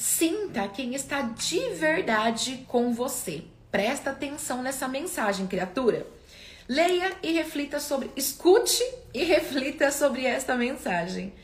Sinta 0.00 0.66
quem 0.66 0.94
está 0.94 1.20
de 1.20 1.74
verdade 1.74 2.64
com 2.66 2.90
você. 2.90 3.44
Presta 3.70 4.08
atenção 4.08 4.62
nessa 4.62 4.88
mensagem, 4.88 5.46
criatura. 5.46 6.06
Leia 6.66 7.12
e 7.22 7.32
reflita 7.32 7.78
sobre, 7.78 8.10
escute 8.16 8.82
e 9.12 9.24
reflita 9.28 9.92
sobre 9.92 10.24
esta 10.24 10.56
mensagem. 10.56 11.34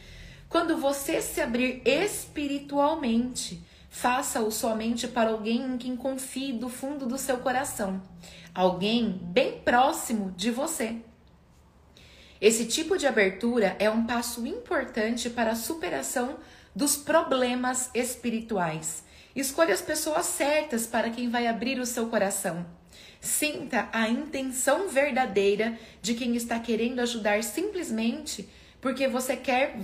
Quando 0.48 0.78
você 0.78 1.20
se 1.20 1.38
abrir 1.42 1.82
espiritualmente, 1.84 3.62
faça-o 3.90 4.50
somente 4.50 5.06
para 5.06 5.32
alguém 5.32 5.74
em 5.74 5.76
quem 5.76 5.94
confie 5.94 6.54
do 6.54 6.70
fundo 6.70 7.04
do 7.04 7.18
seu 7.18 7.36
coração, 7.36 8.00
alguém 8.54 9.20
bem 9.22 9.60
próximo 9.60 10.30
de 10.30 10.50
você. 10.50 10.96
Esse 12.40 12.64
tipo 12.64 12.96
de 12.96 13.06
abertura 13.06 13.76
é 13.78 13.90
um 13.90 14.06
passo 14.06 14.46
importante 14.46 15.28
para 15.28 15.50
a 15.50 15.56
superação 15.56 16.38
dos 16.76 16.94
problemas 16.94 17.90
espirituais. 17.94 19.02
Escolha 19.34 19.72
as 19.72 19.80
pessoas 19.80 20.26
certas 20.26 20.86
para 20.86 21.08
quem 21.08 21.30
vai 21.30 21.46
abrir 21.46 21.80
o 21.80 21.86
seu 21.86 22.06
coração. 22.08 22.66
Sinta 23.18 23.88
a 23.92 24.08
intenção 24.08 24.86
verdadeira 24.88 25.78
de 26.02 26.14
quem 26.14 26.36
está 26.36 26.60
querendo 26.60 27.00
ajudar 27.00 27.42
simplesmente 27.42 28.48
porque 28.80 29.08
você 29.08 29.36
quer 29.36 29.76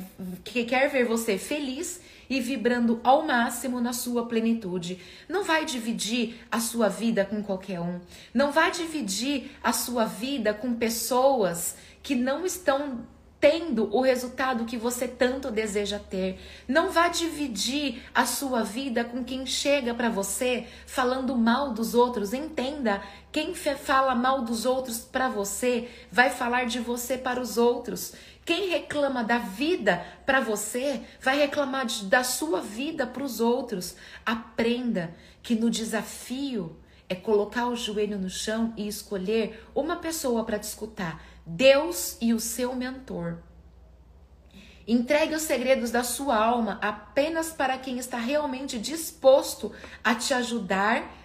que 0.44 0.64
quer 0.64 0.88
ver 0.88 1.04
você 1.04 1.38
feliz 1.38 2.00
e 2.30 2.40
vibrando 2.40 3.00
ao 3.02 3.26
máximo 3.26 3.80
na 3.80 3.92
sua 3.92 4.26
plenitude. 4.26 5.00
Não 5.28 5.42
vai 5.42 5.64
dividir 5.64 6.36
a 6.50 6.60
sua 6.60 6.88
vida 6.88 7.24
com 7.24 7.42
qualquer 7.42 7.80
um. 7.80 8.00
Não 8.32 8.52
vai 8.52 8.70
dividir 8.70 9.50
a 9.62 9.72
sua 9.72 10.04
vida 10.04 10.54
com 10.54 10.74
pessoas 10.74 11.74
que 12.02 12.14
não 12.14 12.46
estão 12.46 13.06
tendo 13.42 13.92
o 13.92 14.00
resultado 14.00 14.64
que 14.64 14.76
você 14.76 15.08
tanto 15.08 15.50
deseja 15.50 15.98
ter. 15.98 16.38
Não 16.68 16.92
vá 16.92 17.08
dividir 17.08 18.00
a 18.14 18.24
sua 18.24 18.62
vida 18.62 19.02
com 19.02 19.24
quem 19.24 19.44
chega 19.44 19.92
para 19.92 20.08
você 20.08 20.64
falando 20.86 21.36
mal 21.36 21.72
dos 21.72 21.92
outros. 21.92 22.32
Entenda, 22.32 23.02
quem 23.32 23.52
fala 23.52 24.14
mal 24.14 24.42
dos 24.42 24.64
outros 24.64 25.00
para 25.00 25.28
você 25.28 25.88
vai 26.08 26.30
falar 26.30 26.66
de 26.66 26.78
você 26.78 27.18
para 27.18 27.40
os 27.40 27.58
outros. 27.58 28.12
Quem 28.44 28.68
reclama 28.68 29.24
da 29.24 29.38
vida 29.38 30.06
para 30.24 30.38
você 30.38 31.00
vai 31.20 31.36
reclamar 31.36 31.84
de, 31.86 32.04
da 32.04 32.22
sua 32.22 32.60
vida 32.60 33.08
para 33.08 33.24
os 33.24 33.40
outros. 33.40 33.96
Aprenda 34.24 35.12
que 35.42 35.56
no 35.56 35.68
desafio 35.68 36.76
é 37.08 37.16
colocar 37.16 37.66
o 37.66 37.74
joelho 37.74 38.20
no 38.20 38.30
chão 38.30 38.72
e 38.76 38.86
escolher 38.86 39.66
uma 39.74 39.96
pessoa 39.96 40.44
para 40.44 40.60
te 40.60 40.64
escutar 40.64 41.31
Deus 41.46 42.16
e 42.20 42.32
o 42.32 42.40
seu 42.40 42.74
mentor. 42.74 43.38
Entregue 44.86 45.34
os 45.34 45.42
segredos 45.42 45.90
da 45.90 46.02
sua 46.02 46.36
alma 46.36 46.78
apenas 46.82 47.52
para 47.52 47.78
quem 47.78 47.98
está 47.98 48.18
realmente 48.18 48.78
disposto 48.78 49.72
a 50.02 50.14
te 50.14 50.34
ajudar 50.34 51.18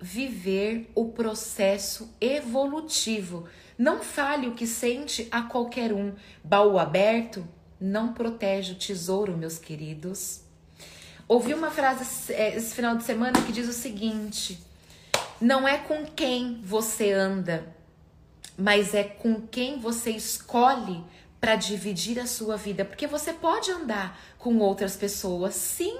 viver 0.00 0.90
o 0.94 1.08
processo 1.08 2.14
evolutivo. 2.20 3.46
Não 3.76 4.02
fale 4.02 4.48
o 4.48 4.54
que 4.54 4.66
sente 4.66 5.28
a 5.30 5.42
qualquer 5.42 5.92
um. 5.92 6.14
Baú 6.42 6.78
aberto 6.78 7.46
não 7.80 8.12
protege 8.12 8.72
o 8.72 8.76
tesouro, 8.76 9.36
meus 9.36 9.58
queridos. 9.58 10.42
Ouvi 11.28 11.54
uma 11.54 11.70
frase 11.70 12.32
é, 12.32 12.56
esse 12.56 12.74
final 12.74 12.96
de 12.96 13.04
semana 13.04 13.40
que 13.42 13.52
diz 13.52 13.68
o 13.68 13.72
seguinte: 13.72 14.60
Não 15.40 15.66
é 15.66 15.78
com 15.78 16.04
quem 16.04 16.60
você 16.62 17.12
anda, 17.12 17.74
mas 18.60 18.94
é 18.94 19.02
com 19.02 19.40
quem 19.40 19.80
você 19.80 20.10
escolhe 20.10 21.02
para 21.40 21.56
dividir 21.56 22.20
a 22.20 22.26
sua 22.26 22.56
vida, 22.56 22.84
porque 22.84 23.06
você 23.06 23.32
pode 23.32 23.70
andar 23.70 24.20
com 24.38 24.58
outras 24.58 24.94
pessoas, 24.94 25.54
sim, 25.54 25.98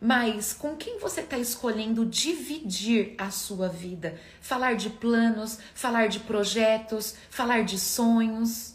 mas 0.00 0.52
com 0.52 0.74
quem 0.74 0.98
você 0.98 1.20
está 1.20 1.38
escolhendo 1.38 2.04
dividir 2.04 3.14
a 3.16 3.30
sua 3.30 3.68
vida? 3.68 4.20
Falar 4.40 4.74
de 4.74 4.90
planos, 4.90 5.58
falar 5.72 6.08
de 6.08 6.18
projetos, 6.20 7.14
falar 7.30 7.62
de 7.62 7.78
sonhos. 7.78 8.74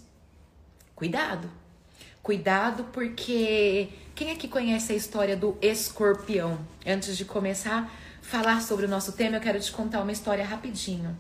Cuidado, 0.96 1.52
cuidado, 2.24 2.86
porque 2.86 3.90
quem 4.16 4.32
aqui 4.32 4.48
conhece 4.48 4.94
a 4.94 4.96
história 4.96 5.36
do 5.36 5.58
escorpião? 5.62 6.58
Antes 6.88 7.18
de 7.18 7.26
começar 7.26 7.84
a 7.84 7.90
falar 8.22 8.62
sobre 8.62 8.86
o 8.86 8.90
nosso 8.90 9.12
tema, 9.12 9.36
eu 9.36 9.42
quero 9.42 9.60
te 9.60 9.72
contar 9.72 10.02
uma 10.02 10.12
história 10.12 10.46
rapidinho. 10.46 11.16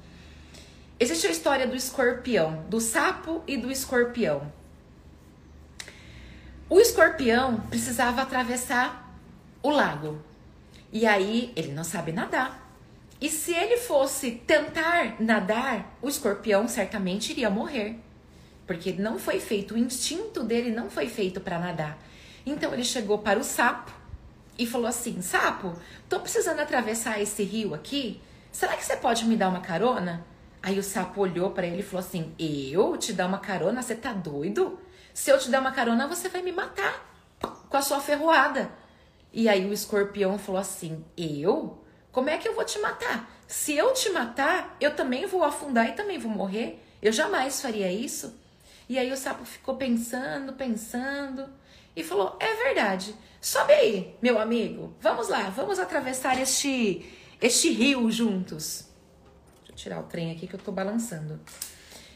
Existe 0.99 1.27
a 1.27 1.31
história 1.31 1.65
do 1.65 1.77
escorpião, 1.77 2.65
do 2.69 2.81
sapo 2.81 3.41
e 3.47 3.55
do 3.55 3.71
escorpião. 3.71 4.51
O 6.69 6.77
escorpião 6.77 7.61
precisava 7.69 8.21
atravessar 8.21 9.17
o 9.63 9.69
lago. 9.69 10.21
E 10.91 11.05
aí 11.05 11.53
ele 11.55 11.71
não 11.71 11.85
sabe 11.85 12.11
nadar. 12.11 12.69
E 13.21 13.29
se 13.29 13.53
ele 13.53 13.77
fosse 13.77 14.31
tentar 14.31 15.21
nadar, 15.21 15.97
o 16.01 16.09
escorpião 16.09 16.67
certamente 16.67 17.31
iria 17.31 17.49
morrer. 17.49 17.97
Porque 18.67 18.91
não 18.91 19.17
foi 19.17 19.39
feito, 19.39 19.75
o 19.75 19.77
instinto 19.77 20.43
dele 20.43 20.69
não 20.69 20.89
foi 20.89 21.07
feito 21.07 21.39
para 21.39 21.57
nadar. 21.57 21.97
Então 22.45 22.73
ele 22.73 22.83
chegou 22.83 23.19
para 23.19 23.39
o 23.39 23.43
sapo 23.43 23.91
e 24.57 24.67
falou 24.67 24.87
assim: 24.87 25.21
Sapo, 25.21 25.73
tô 26.09 26.19
precisando 26.19 26.59
atravessar 26.59 27.21
esse 27.21 27.41
rio 27.43 27.73
aqui. 27.73 28.21
Será 28.51 28.75
que 28.75 28.85
você 28.85 28.97
pode 28.97 29.25
me 29.25 29.37
dar 29.37 29.47
uma 29.47 29.61
carona? 29.61 30.25
Aí 30.62 30.78
o 30.78 30.84
sapo 30.84 31.22
olhou 31.22 31.52
para 31.52 31.66
ele 31.66 31.80
e 31.80 31.84
falou 31.84 32.06
assim: 32.06 32.34
Eu 32.38 32.97
te 32.97 33.14
dar 33.14 33.28
uma 33.28 33.40
carona? 33.40 33.81
Você 33.81 33.96
tá 33.96 34.12
doido? 34.12 34.80
Se 35.14 35.31
eu 35.31 35.40
te 35.40 35.50
dar 35.50 35.62
uma 35.62 35.72
carona, 35.72 36.08
você 36.08 36.28
vai 36.28 36.42
me 36.42 36.52
matar 36.52 37.06
com 37.70 37.78
a 37.78 37.81
sua 37.81 38.00
ferroada. 38.00 38.72
E 39.31 39.47
aí 39.47 39.66
o 39.66 39.74
escorpião 39.74 40.38
falou 40.38 40.59
assim: 40.59 41.03
Eu? 41.16 41.84
Como 42.12 42.30
é 42.30 42.38
que 42.38 42.47
eu 42.47 42.56
vou 42.56 42.66
te 42.66 42.80
matar? 42.80 43.30
Se 43.47 43.75
eu 43.75 43.94
te 43.94 44.09
matar, 44.09 44.75
eu 44.81 44.96
também 44.96 45.25
vou 45.25 45.44
afundar 45.44 45.88
e 45.88 45.94
também 45.94 46.18
vou 46.18 46.31
morrer. 46.31 46.84
Eu 47.02 47.12
jamais 47.12 47.62
faria 47.62 47.91
isso. 47.91 48.38
E 48.90 48.97
aí 48.97 49.12
o 49.12 49.18
sapo 49.18 49.46
ficou 49.46 49.78
pensando, 49.78 50.53
pensando 50.53 51.50
e 51.96 52.03
falou: 52.03 52.36
É 52.40 52.53
verdade. 52.66 53.16
Sobe 53.40 53.72
aí, 53.72 54.18
meu 54.22 54.38
amigo. 54.38 54.94
Vamos 55.00 55.30
lá, 55.30 55.44
vamos 55.44 55.80
atravessar 55.80 56.38
este 56.38 57.06
este 57.41 57.70
rio 57.70 58.12
juntos 58.12 58.88
tirar 59.79 60.00
o 60.00 60.03
trem 60.03 60.31
aqui 60.31 60.47
que 60.47 60.56
eu 60.56 60.59
tô 60.59 60.72
balançando. 60.72 61.40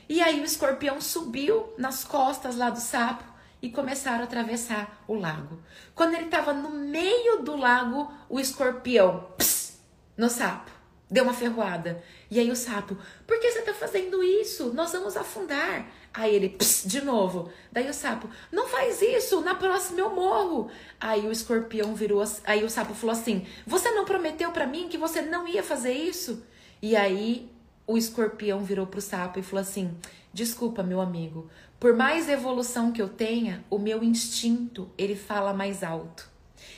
E 0.08 0.22
aí 0.22 0.42
o 0.42 0.44
escorpião 0.44 1.00
subiu 1.00 1.74
nas 1.78 2.04
costas 2.04 2.56
lá 2.56 2.70
do 2.70 2.80
sapo 2.80 3.24
e 3.62 3.70
começaram 3.70 4.22
a 4.22 4.24
atravessar 4.24 5.04
o 5.08 5.16
lago. 5.16 5.62
Quando 5.96 6.14
ele 6.14 6.26
estava 6.26 6.54
no 6.54 6.70
meio 6.70 7.42
do 7.42 7.56
lago, 7.56 8.12
o 8.30 8.40
escorpião 8.40 9.30
pss, 9.38 9.80
no 10.18 10.30
sapo 10.30 10.74
deu 11.14 11.24
uma 11.24 11.34
ferroada. 11.34 12.04
E 12.30 12.40
aí 12.40 12.50
o 12.50 12.56
sapo, 12.56 12.98
por 13.28 13.40
que 13.40 13.52
você 13.52 13.60
está 13.60 13.74
fazendo 13.74 14.24
isso? 14.24 14.74
Nós 14.74 14.92
vamos 14.92 15.16
afundar. 15.16 15.86
Aí 16.12 16.34
ele, 16.34 16.50
pss, 16.50 16.88
de 16.88 17.02
novo. 17.02 17.52
Daí 17.72 17.88
o 17.88 17.94
sapo, 17.94 18.28
não 18.52 18.68
faz 18.68 19.00
isso, 19.02 19.40
na 19.42 19.54
próxima 19.54 20.00
eu 20.00 20.10
morro. 20.10 20.72
Aí 21.00 21.28
o 21.28 21.32
escorpião 21.32 21.94
virou, 21.94 22.24
aí 22.44 22.64
o 22.64 22.70
sapo 22.70 22.96
falou 22.96 23.16
assim: 23.16 23.46
Você 23.68 23.92
não 23.92 24.06
prometeu 24.06 24.52
para 24.52 24.66
mim 24.66 24.90
que 24.90 24.98
você 24.98 25.22
não 25.22 25.48
ia 25.48 25.62
fazer 25.62 25.94
isso? 25.94 26.44
E 26.82 26.96
aí 26.96 27.53
o 27.86 27.98
escorpião 27.98 28.64
virou 28.64 28.88
pro 28.88 29.02
sapo 29.02 29.40
e 29.40 29.44
falou 29.44 29.62
assim: 29.62 29.96
Desculpa, 30.34 30.82
meu 30.82 31.02
amigo, 31.02 31.50
por 31.80 31.96
mais 31.96 32.30
evolução 32.30 32.92
que 32.92 33.02
eu 33.02 33.10
tenha, 33.10 33.64
o 33.70 33.78
meu 33.78 34.04
instinto 34.04 34.90
ele 34.98 35.16
fala 35.16 35.54
mais 35.54 35.84
alto. 35.84 36.32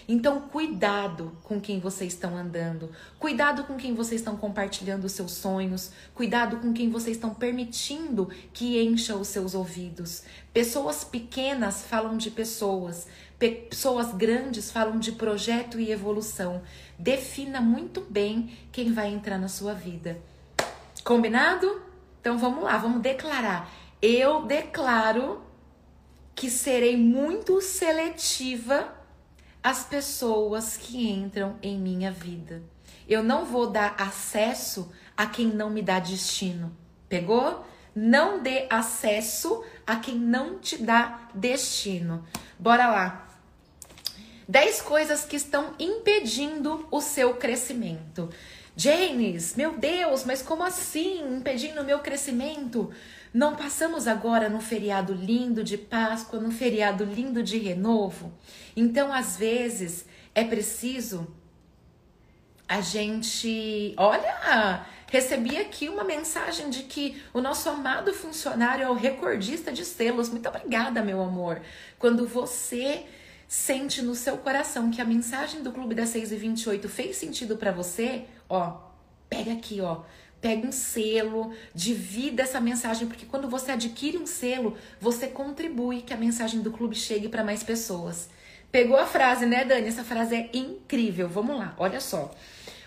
Então, 0.08 0.42
cuidado 0.42 1.36
com 1.44 1.60
quem 1.60 1.80
vocês 1.80 2.14
estão 2.14 2.38
andando, 2.38 2.92
cuidado 3.20 3.64
com 3.64 3.76
quem 3.76 3.94
vocês 3.96 4.22
estão 4.22 4.38
compartilhando 4.38 5.06
os 5.06 5.14
seus 5.14 5.32
sonhos, 5.32 5.92
cuidado 6.14 6.58
com 6.58 6.74
quem 6.74 6.90
vocês 6.90 7.18
estão 7.18 7.34
permitindo 7.34 8.30
que 8.54 8.80
encha 8.82 9.16
os 9.16 9.28
seus 9.28 9.56
ouvidos. 9.56 10.24
Pessoas 10.54 11.04
pequenas 11.04 11.82
falam 11.84 12.18
de 12.18 12.30
pessoas, 12.30 13.08
pessoas 13.40 14.14
grandes 14.14 14.70
falam 14.70 15.00
de 15.00 15.12
projeto 15.12 15.80
e 15.80 15.92
evolução. 15.92 16.62
Defina 17.00 17.60
muito 17.60 18.02
bem 18.02 18.56
quem 18.72 18.94
vai 18.94 19.12
entrar 19.12 19.40
na 19.40 19.48
sua 19.48 19.74
vida. 19.74 20.20
Combinado? 21.06 21.84
Então 22.20 22.36
vamos 22.36 22.64
lá, 22.64 22.78
vamos 22.78 23.00
declarar. 23.00 23.72
Eu 24.02 24.42
declaro 24.48 25.40
que 26.34 26.50
serei 26.50 26.98
muito 26.98 27.62
seletiva 27.62 28.92
às 29.62 29.84
pessoas 29.84 30.76
que 30.76 31.08
entram 31.08 31.60
em 31.62 31.78
minha 31.78 32.12
vida. 32.12 32.64
Eu 33.08 33.22
não 33.22 33.46
vou 33.46 33.68
dar 33.68 33.94
acesso 34.00 34.92
a 35.16 35.28
quem 35.28 35.46
não 35.46 35.70
me 35.70 35.84
dá 35.84 36.00
destino. 36.00 36.76
Pegou? 37.08 37.64
Não 37.94 38.42
dê 38.42 38.66
acesso 38.68 39.64
a 39.86 39.98
quem 39.98 40.16
não 40.16 40.58
te 40.58 40.82
dá 40.82 41.30
destino. 41.36 42.26
Bora 42.58 42.88
lá. 42.88 43.28
10 44.48 44.82
coisas 44.82 45.24
que 45.24 45.36
estão 45.36 45.74
impedindo 45.80 46.88
o 46.90 47.00
seu 47.00 47.36
crescimento. 47.36 48.30
James, 48.78 49.56
meu 49.56 49.78
Deus, 49.78 50.26
mas 50.26 50.42
como 50.42 50.64
assim? 50.64 51.38
Impedindo 51.38 51.82
o 51.82 51.86
meu 51.86 52.00
crescimento? 52.00 52.92
Não 53.34 53.56
passamos 53.56 54.08
agora 54.08 54.50
num 54.50 54.60
feriado 54.60 55.14
lindo 55.14 55.64
de 55.64 55.78
Páscoa, 55.78 56.40
num 56.40 56.52
feriado 56.52 57.06
lindo 57.06 57.42
de 57.42 57.58
renovo? 57.58 58.34
Então, 58.76 59.14
às 59.14 59.38
vezes, 59.38 60.06
é 60.34 60.44
preciso 60.44 61.28
a 62.68 62.82
gente. 62.82 63.94
Olha, 63.98 64.86
recebi 65.10 65.58
aqui 65.58 65.88
uma 65.88 66.04
mensagem 66.04 66.70
de 66.70 66.84
que 66.84 67.22
o 67.34 67.40
nosso 67.40 67.70
amado 67.70 68.14
funcionário 68.14 68.84
é 68.84 68.90
o 68.90 68.94
recordista 68.94 69.72
de 69.72 69.86
selos. 69.86 70.30
Muito 70.30 70.50
obrigada, 70.50 71.02
meu 71.02 71.22
amor. 71.22 71.62
Quando 71.98 72.28
você 72.28 73.06
sente 73.56 74.02
no 74.02 74.14
seu 74.16 74.38
coração 74.38 74.92
que 74.92 75.00
a 75.00 75.06
mensagem 75.06 75.64
do 75.64 75.72
Clube 75.72 75.96
das 75.96 76.10
6 76.10 76.34
e 76.34 76.36
28 76.36 76.90
fez 76.90 77.16
sentido 77.16 77.56
para 77.56 77.72
você, 77.72 78.26
ó, 78.50 78.82
pega 79.30 79.54
aqui, 79.54 79.80
ó. 79.80 80.02
Pega 80.42 80.68
um 80.68 80.74
selo, 80.74 81.54
divida 81.74 82.44
essa 82.44 82.60
mensagem, 82.60 83.08
porque 83.08 83.26
quando 83.26 83.50
você 83.50 83.72
adquire 83.72 84.18
um 84.18 84.26
selo, 84.26 84.78
você 85.00 85.28
contribui 85.28 86.02
que 86.02 86.14
a 86.14 86.18
mensagem 86.18 86.62
do 86.62 86.70
clube 86.70 86.96
chegue 86.98 87.30
para 87.30 87.46
mais 87.46 87.64
pessoas. 87.64 88.30
Pegou 88.70 88.98
a 88.98 89.08
frase, 89.08 89.46
né, 89.46 89.64
Dani? 89.64 89.88
Essa 89.88 90.04
frase 90.04 90.36
é 90.36 90.50
incrível. 90.54 91.30
Vamos 91.30 91.58
lá, 91.58 91.74
olha 91.78 92.02
só. 92.02 92.36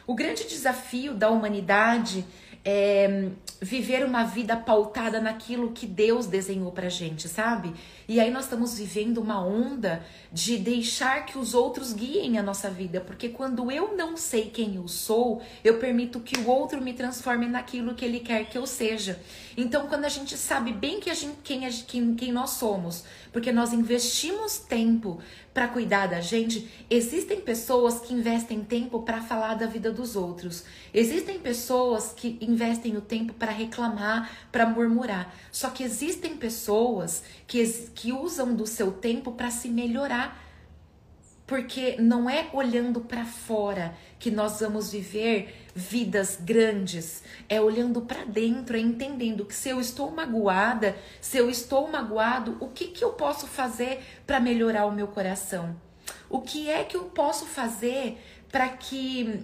O 0.07 0.15
grande 0.15 0.45
desafio 0.45 1.15
da 1.15 1.31
humanidade 1.31 2.27
é 2.65 3.31
viver 3.61 4.05
uma 4.05 4.25
vida 4.25 4.57
pautada 4.57 5.21
naquilo 5.21 5.73
que 5.73 5.87
Deus 5.87 6.27
desenhou 6.27 6.71
pra 6.71 6.89
gente, 6.89 7.29
sabe? 7.29 7.73
E 8.07 8.21
aí 8.21 8.31
nós 8.31 8.45
estamos 8.45 8.79
vivendo 8.79 9.19
uma 9.19 9.45
onda 9.45 10.03
de 10.33 10.57
deixar 10.59 11.27
que 11.27 11.37
os 11.37 11.55
outros 11.55 11.93
guiem 11.93 12.39
a 12.39 12.43
nossa 12.43 12.71
vida, 12.71 13.01
porque 13.01 13.29
quando 13.29 13.71
eu 13.71 13.97
não 13.97 14.17
sei 14.17 14.51
quem 14.51 14.77
eu 14.77 14.87
sou, 14.87 15.43
eu 15.65 15.79
permito 15.79 16.21
que 16.21 16.39
o 16.39 16.49
outro 16.49 16.81
me 16.81 16.93
transforme 16.93 17.47
naquilo 17.47 17.95
que 17.95 18.05
ele 18.05 18.21
quer 18.21 18.45
que 18.45 18.57
eu 18.57 18.67
seja. 18.67 19.21
Então, 19.61 19.89
quando 19.89 20.05
a 20.05 20.09
gente 20.09 20.37
sabe 20.37 20.73
bem 20.73 21.01
que 21.01 21.11
a 21.11 21.15
gente, 21.15 21.39
quem, 21.43 21.67
a, 21.67 21.71
quem, 21.71 22.15
quem 22.15 22.31
nós 22.31 22.51
somos, 22.51 23.03
porque 23.33 23.51
nós 23.51 23.73
investimos 23.73 24.57
tempo 24.57 25.19
para 25.53 25.67
cuidar 25.67 26.07
da 26.07 26.21
gente, 26.21 26.71
existem 26.89 27.41
pessoas 27.41 27.99
que 27.99 28.15
investem 28.15 28.63
tempo 28.63 29.03
para 29.03 29.21
falar 29.21 29.55
da 29.55 29.67
vida 29.67 29.91
dos 29.91 30.15
outros. 30.15 30.63
Existem 30.95 31.41
pessoas 31.41 32.13
que 32.17 32.39
investem 32.41 32.97
o 32.97 33.01
tempo 33.01 33.35
para 33.35 33.51
reclamar, 33.51 34.31
para 34.53 34.65
murmurar. 34.65 35.35
Só 35.51 35.71
que 35.71 35.83
existem 35.83 36.37
pessoas 36.37 37.25
que, 37.45 37.67
que 37.97 38.13
usam 38.13 38.55
do 38.55 38.65
seu 38.65 38.93
tempo 38.93 39.33
para 39.33 39.51
se 39.51 39.69
melhorar. 39.69 40.41
Porque 41.49 41.97
não 41.99 42.29
é 42.29 42.51
olhando 42.53 43.01
para 43.01 43.25
fora 43.25 43.97
que 44.19 44.31
nós 44.31 44.61
vamos 44.61 44.93
viver 44.93 45.67
vidas 45.75 46.39
grandes, 46.39 47.23
é 47.49 47.59
olhando 47.59 48.03
para 48.03 48.27
dentro, 48.27 48.77
é 48.77 48.81
entendendo 48.81 49.47
que 49.47 49.55
se 49.55 49.71
eu 49.71 49.81
estou 49.81 50.11
magoada, 50.11 50.95
se 51.23 51.39
eu 51.39 51.49
estou 51.49 51.89
magoado, 51.89 52.59
o 52.61 52.69
que, 52.69 52.89
que 52.89 53.03
eu 53.03 53.15
posso 53.15 53.47
fazer 53.47 54.05
para 54.27 54.39
melhorar 54.39 54.85
o 54.85 54.93
meu 54.93 55.09
coração? 55.09 55.75
O 56.29 56.43
que 56.43 56.69
é 56.69 56.85
que 56.85 56.99
eu 56.99 57.05
posso 57.05 57.47
fazer 57.47 58.23
para 58.53 58.69
que 58.69 59.43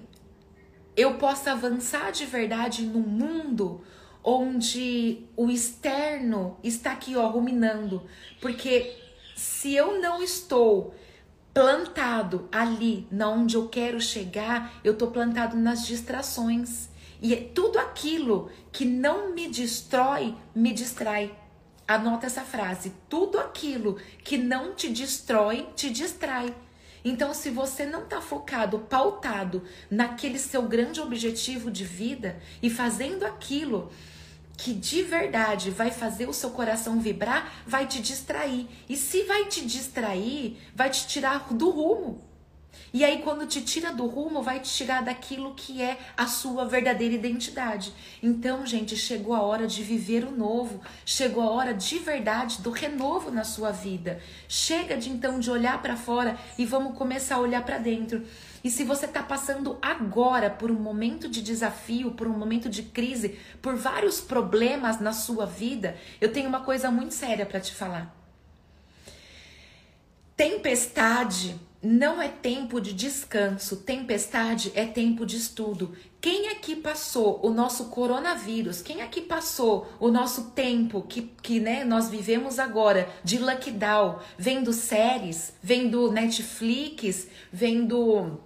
eu 0.94 1.14
possa 1.14 1.52
avançar 1.52 2.12
de 2.12 2.26
verdade 2.26 2.82
no 2.82 3.00
mundo 3.00 3.82
onde 4.22 5.24
o 5.34 5.50
externo 5.50 6.58
está 6.62 6.92
aqui, 6.92 7.16
ó, 7.16 7.28
ruminando? 7.28 8.04
Porque 8.42 8.94
se 9.34 9.74
eu 9.74 10.02
não 10.02 10.22
estou 10.22 10.94
plantado 11.54 12.48
ali, 12.50 13.06
na 13.12 13.30
onde 13.30 13.54
eu 13.54 13.68
quero 13.68 14.00
chegar, 14.00 14.74
eu 14.82 14.98
tô 14.98 15.06
plantado 15.06 15.56
nas 15.56 15.86
distrações. 15.86 16.88
E 17.22 17.32
é 17.32 17.36
tudo 17.36 17.78
aquilo 17.78 18.50
que 18.72 18.84
não 18.84 19.32
me 19.32 19.48
destrói, 19.48 20.34
me 20.52 20.72
distrai. 20.72 21.32
Anota 21.86 22.26
essa 22.26 22.42
frase: 22.42 22.92
tudo 23.08 23.38
aquilo 23.38 23.96
que 24.24 24.36
não 24.36 24.74
te 24.74 24.88
destrói, 24.90 25.68
te 25.76 25.88
distrai. 25.90 26.52
Então, 27.04 27.32
se 27.34 27.50
você 27.50 27.84
não 27.84 28.04
está 28.04 28.20
focado, 28.20 28.78
pautado 28.80 29.62
naquele 29.90 30.38
seu 30.38 30.62
grande 30.62 31.00
objetivo 31.00 31.70
de 31.70 31.84
vida 31.84 32.40
e 32.62 32.70
fazendo 32.70 33.24
aquilo 33.24 33.90
que 34.56 34.72
de 34.72 35.02
verdade 35.02 35.70
vai 35.70 35.90
fazer 35.90 36.28
o 36.28 36.32
seu 36.32 36.50
coração 36.50 37.00
vibrar, 37.00 37.52
vai 37.66 37.86
te 37.86 38.00
distrair. 38.00 38.68
E 38.88 38.96
se 38.96 39.22
vai 39.24 39.46
te 39.46 39.64
distrair, 39.64 40.58
vai 40.74 40.90
te 40.90 41.06
tirar 41.06 41.52
do 41.52 41.70
rumo. 41.70 42.22
E 42.92 43.04
aí, 43.04 43.22
quando 43.22 43.46
te 43.46 43.60
tira 43.60 43.92
do 43.92 44.06
rumo, 44.06 44.40
vai 44.40 44.60
te 44.60 44.70
tirar 44.70 45.02
daquilo 45.02 45.54
que 45.54 45.82
é 45.82 45.98
a 46.16 46.28
sua 46.28 46.64
verdadeira 46.64 47.14
identidade. 47.14 47.92
Então, 48.22 48.64
gente, 48.64 48.96
chegou 48.96 49.34
a 49.34 49.42
hora 49.42 49.66
de 49.66 49.82
viver 49.82 50.24
o 50.24 50.30
novo. 50.30 50.80
Chegou 51.04 51.42
a 51.42 51.50
hora 51.50 51.74
de 51.74 51.98
verdade 51.98 52.62
do 52.62 52.70
renovo 52.70 53.32
na 53.32 53.42
sua 53.42 53.72
vida. 53.72 54.20
Chega 54.48 54.96
de 54.96 55.10
então 55.10 55.40
de 55.40 55.50
olhar 55.50 55.82
para 55.82 55.96
fora 55.96 56.38
e 56.56 56.64
vamos 56.64 56.96
começar 56.96 57.36
a 57.36 57.40
olhar 57.40 57.64
para 57.64 57.78
dentro. 57.78 58.24
E 58.64 58.70
se 58.70 58.82
você 58.82 59.04
está 59.04 59.22
passando 59.22 59.76
agora 59.82 60.48
por 60.48 60.70
um 60.70 60.80
momento 60.80 61.28
de 61.28 61.42
desafio, 61.42 62.12
por 62.12 62.26
um 62.26 62.32
momento 62.32 62.70
de 62.70 62.82
crise, 62.82 63.38
por 63.60 63.76
vários 63.76 64.22
problemas 64.22 64.98
na 64.98 65.12
sua 65.12 65.44
vida, 65.44 65.98
eu 66.18 66.32
tenho 66.32 66.48
uma 66.48 66.60
coisa 66.60 66.90
muito 66.90 67.12
séria 67.12 67.44
para 67.44 67.60
te 67.60 67.74
falar. 67.74 68.16
Tempestade 70.34 71.60
não 71.82 72.22
é 72.22 72.28
tempo 72.28 72.80
de 72.80 72.94
descanso, 72.94 73.76
tempestade 73.76 74.72
é 74.74 74.86
tempo 74.86 75.26
de 75.26 75.36
estudo. 75.36 75.94
Quem 76.18 76.48
aqui 76.48 76.74
passou 76.74 77.40
o 77.44 77.50
nosso 77.50 77.90
coronavírus? 77.90 78.80
Quem 78.80 79.02
aqui 79.02 79.20
passou 79.20 79.86
o 80.00 80.08
nosso 80.08 80.52
tempo 80.52 81.02
que, 81.02 81.20
que 81.42 81.60
né, 81.60 81.84
nós 81.84 82.08
vivemos 82.08 82.58
agora 82.58 83.10
de 83.22 83.38
lockdown, 83.38 84.18
vendo 84.38 84.72
séries, 84.72 85.52
vendo 85.62 86.10
Netflix, 86.10 87.28
vendo 87.52 88.40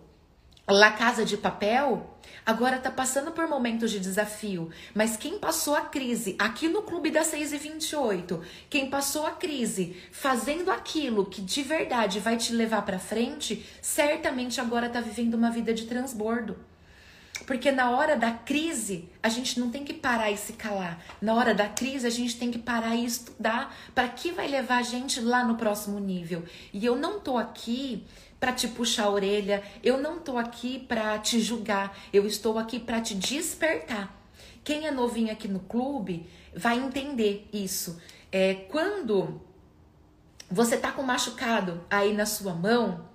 La 0.70 0.93
Casa 0.93 1.25
de 1.25 1.38
Papel 1.38 2.06
agora 2.44 2.76
está 2.76 2.91
passando 2.91 3.32
por 3.32 3.49
momentos 3.49 3.91
de 3.91 3.99
desafio, 3.99 4.69
mas 4.94 5.17
quem 5.17 5.38
passou 5.38 5.75
a 5.75 5.81
crise 5.81 6.37
aqui 6.38 6.69
no 6.69 6.82
Clube 6.82 7.11
das 7.11 7.29
6 7.29 7.55
e 7.55 7.56
28, 7.56 8.43
quem 8.69 8.91
passou 8.91 9.26
a 9.26 9.31
crise 9.31 9.97
fazendo 10.12 10.70
aquilo 10.70 11.25
que 11.25 11.41
de 11.41 11.62
verdade 11.62 12.20
vai 12.20 12.37
te 12.37 12.53
levar 12.53 12.82
para 12.82 12.99
frente, 12.99 13.65
certamente 13.81 14.61
agora 14.61 14.88
está 14.88 15.00
vivendo 15.00 15.32
uma 15.35 15.50
vida 15.50 15.73
de 15.73 15.87
transbordo. 15.87 16.59
Porque 17.47 17.70
na 17.70 17.91
hora 17.93 18.17
da 18.17 18.32
crise, 18.32 19.09
a 19.23 19.29
gente 19.29 19.59
não 19.59 19.70
tem 19.70 19.85
que 19.85 19.94
parar 19.94 20.31
e 20.31 20.37
se 20.37 20.55
calar. 20.55 21.03
Na 21.23 21.35
hora 21.35 21.55
da 21.55 21.69
crise, 21.69 22.06
a 22.06 22.11
gente 22.11 22.37
tem 22.37 22.50
que 22.50 22.59
parar 22.59 22.97
e 22.97 23.05
estudar 23.06 23.75
para 23.94 24.09
que 24.09 24.32
vai 24.32 24.49
levar 24.49 24.79
a 24.79 24.82
gente 24.82 25.20
lá 25.20 25.44
no 25.44 25.55
próximo 25.55 25.99
nível. 25.99 26.44
E 26.73 26.85
eu 26.85 26.97
não 26.97 27.20
tô 27.20 27.38
aqui 27.38 28.05
para 28.38 28.52
te 28.52 28.69
puxar 28.69 29.05
a 29.05 29.11
orelha, 29.11 29.62
eu 29.82 29.99
não 29.99 30.19
tô 30.20 30.38
aqui 30.38 30.79
para 30.79 31.19
te 31.19 31.40
julgar, 31.40 31.96
eu 32.12 32.27
estou 32.27 32.58
aqui 32.58 32.79
para 32.79 33.01
te 33.01 33.15
despertar. 33.15 34.15
Quem 34.62 34.86
é 34.86 34.91
novinho 34.91 35.32
aqui 35.32 35.48
no 35.48 35.60
clube 35.60 36.29
vai 36.55 36.79
entender 36.79 37.48
isso. 37.53 38.01
É 38.31 38.55
quando 38.55 39.41
você 40.51 40.77
tá 40.77 40.93
com 40.93 41.03
machucado 41.03 41.81
aí 41.91 42.12
na 42.12 42.27
sua 42.27 42.55
mão, 42.55 43.07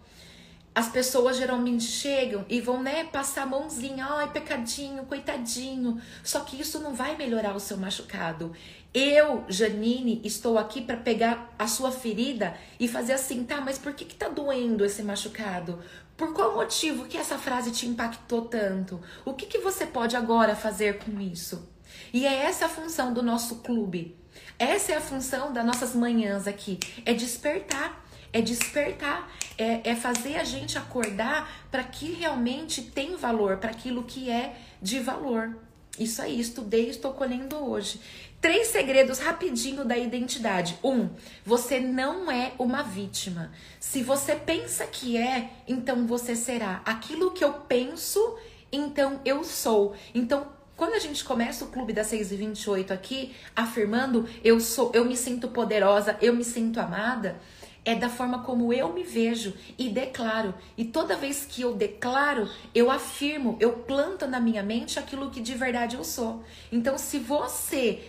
as 0.75 0.89
pessoas 0.89 1.37
geralmente 1.37 1.83
chegam 1.83 2.45
e 2.49 2.59
vão, 2.59 2.81
né, 2.81 3.03
passar 3.03 3.43
a 3.43 3.45
mãozinha, 3.45 4.05
ai, 4.09 4.31
pecadinho, 4.31 5.05
coitadinho. 5.05 6.01
Só 6.23 6.39
que 6.39 6.59
isso 6.59 6.79
não 6.79 6.93
vai 6.95 7.15
melhorar 7.15 7.55
o 7.55 7.59
seu 7.59 7.77
machucado. 7.77 8.53
Eu, 8.93 9.43
Janine, 9.47 10.21
estou 10.23 10.57
aqui 10.57 10.81
para 10.81 10.97
pegar 10.97 11.53
a 11.57 11.67
sua 11.67 11.91
ferida 11.91 12.55
e 12.79 12.87
fazer 12.87 13.13
assim, 13.13 13.43
tá, 13.43 13.61
mas 13.61 13.77
por 13.77 13.93
que 13.93 14.05
que 14.05 14.15
tá 14.15 14.29
doendo 14.29 14.83
esse 14.83 15.03
machucado? 15.03 15.79
Por 16.17 16.33
qual 16.33 16.55
motivo 16.55 17.05
que 17.05 17.17
essa 17.17 17.37
frase 17.37 17.71
te 17.71 17.87
impactou 17.87 18.43
tanto? 18.45 18.99
O 19.25 19.33
que 19.33 19.45
que 19.45 19.57
você 19.59 19.85
pode 19.85 20.15
agora 20.15 20.55
fazer 20.55 20.99
com 20.99 21.19
isso? 21.19 21.69
E 22.11 22.25
é 22.25 22.45
essa 22.45 22.65
a 22.65 22.69
função 22.69 23.13
do 23.13 23.21
nosso 23.21 23.57
clube. 23.57 24.15
Essa 24.57 24.93
é 24.93 24.95
a 24.95 25.01
função 25.01 25.51
das 25.51 25.65
nossas 25.65 25.95
manhãs 25.95 26.47
aqui, 26.47 26.79
é 27.05 27.13
despertar 27.13 28.02
é 28.33 28.41
despertar, 28.41 29.31
é, 29.57 29.91
é 29.91 29.95
fazer 29.95 30.35
a 30.37 30.43
gente 30.43 30.77
acordar 30.77 31.67
para 31.71 31.83
que 31.83 32.11
realmente 32.11 32.81
tem 32.81 33.15
valor, 33.15 33.57
para 33.57 33.69
aquilo 33.69 34.03
que 34.03 34.29
é 34.29 34.55
de 34.81 34.99
valor. 34.99 35.55
Isso 35.99 36.23
aí, 36.23 36.39
estudei, 36.39 36.89
estou 36.89 37.13
colhendo 37.13 37.55
hoje. 37.55 38.01
Três 38.41 38.67
segredos 38.67 39.19
rapidinho 39.19 39.85
da 39.85 39.95
identidade. 39.95 40.77
Um, 40.83 41.07
você 41.45 41.79
não 41.79 42.29
é 42.31 42.53
uma 42.57 42.81
vítima. 42.81 43.51
Se 43.79 44.01
você 44.01 44.35
pensa 44.35 44.85
que 44.87 45.15
é, 45.15 45.51
então 45.67 46.07
você 46.07 46.35
será. 46.35 46.81
Aquilo 46.83 47.31
que 47.31 47.43
eu 47.43 47.53
penso, 47.53 48.37
então 48.71 49.21
eu 49.23 49.43
sou. 49.43 49.95
Então, 50.15 50.47
quando 50.75 50.95
a 50.95 50.99
gente 50.99 51.23
começa 51.23 51.63
o 51.63 51.67
clube 51.67 51.93
das 51.93 52.07
6 52.07 52.31
e 52.31 52.35
28 52.35 52.91
aqui, 52.91 53.35
afirmando 53.55 54.27
eu 54.43 54.59
sou, 54.59 54.91
eu 54.93 55.05
me 55.05 55.15
sinto 55.15 55.47
poderosa, 55.47 56.17
eu 56.19 56.35
me 56.35 56.43
sinto 56.43 56.79
amada, 56.79 57.39
é 57.85 57.95
da 57.95 58.09
forma 58.09 58.43
como 58.43 58.71
eu 58.71 58.93
me 58.93 59.03
vejo 59.03 59.53
e 59.77 59.89
declaro. 59.89 60.53
E 60.77 60.85
toda 60.85 61.17
vez 61.17 61.45
que 61.45 61.61
eu 61.61 61.73
declaro, 61.75 62.49
eu 62.73 62.89
afirmo, 62.89 63.57
eu 63.59 63.73
planto 63.73 64.25
na 64.25 64.39
minha 64.39 64.63
mente 64.63 64.97
aquilo 64.97 65.29
que 65.29 65.41
de 65.41 65.53
verdade 65.53 65.95
eu 65.95 66.03
sou. 66.03 66.43
Então, 66.71 66.97
se 66.97 67.19
você 67.19 68.01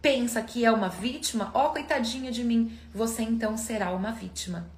pensa 0.00 0.40
que 0.40 0.64
é 0.64 0.70
uma 0.70 0.88
vítima, 0.88 1.50
ó, 1.52 1.68
coitadinha 1.70 2.30
de 2.30 2.42
mim, 2.42 2.78
você 2.94 3.22
então 3.22 3.56
será 3.56 3.90
uma 3.90 4.12
vítima. 4.12 4.70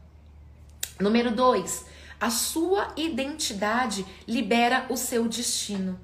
Número 0.99 1.31
dois, 1.31 1.87
A 2.21 2.29
sua 2.29 2.93
identidade 2.99 4.05
libera 4.29 4.85
o 4.91 4.97
seu 4.97 5.27
destino. 5.27 5.99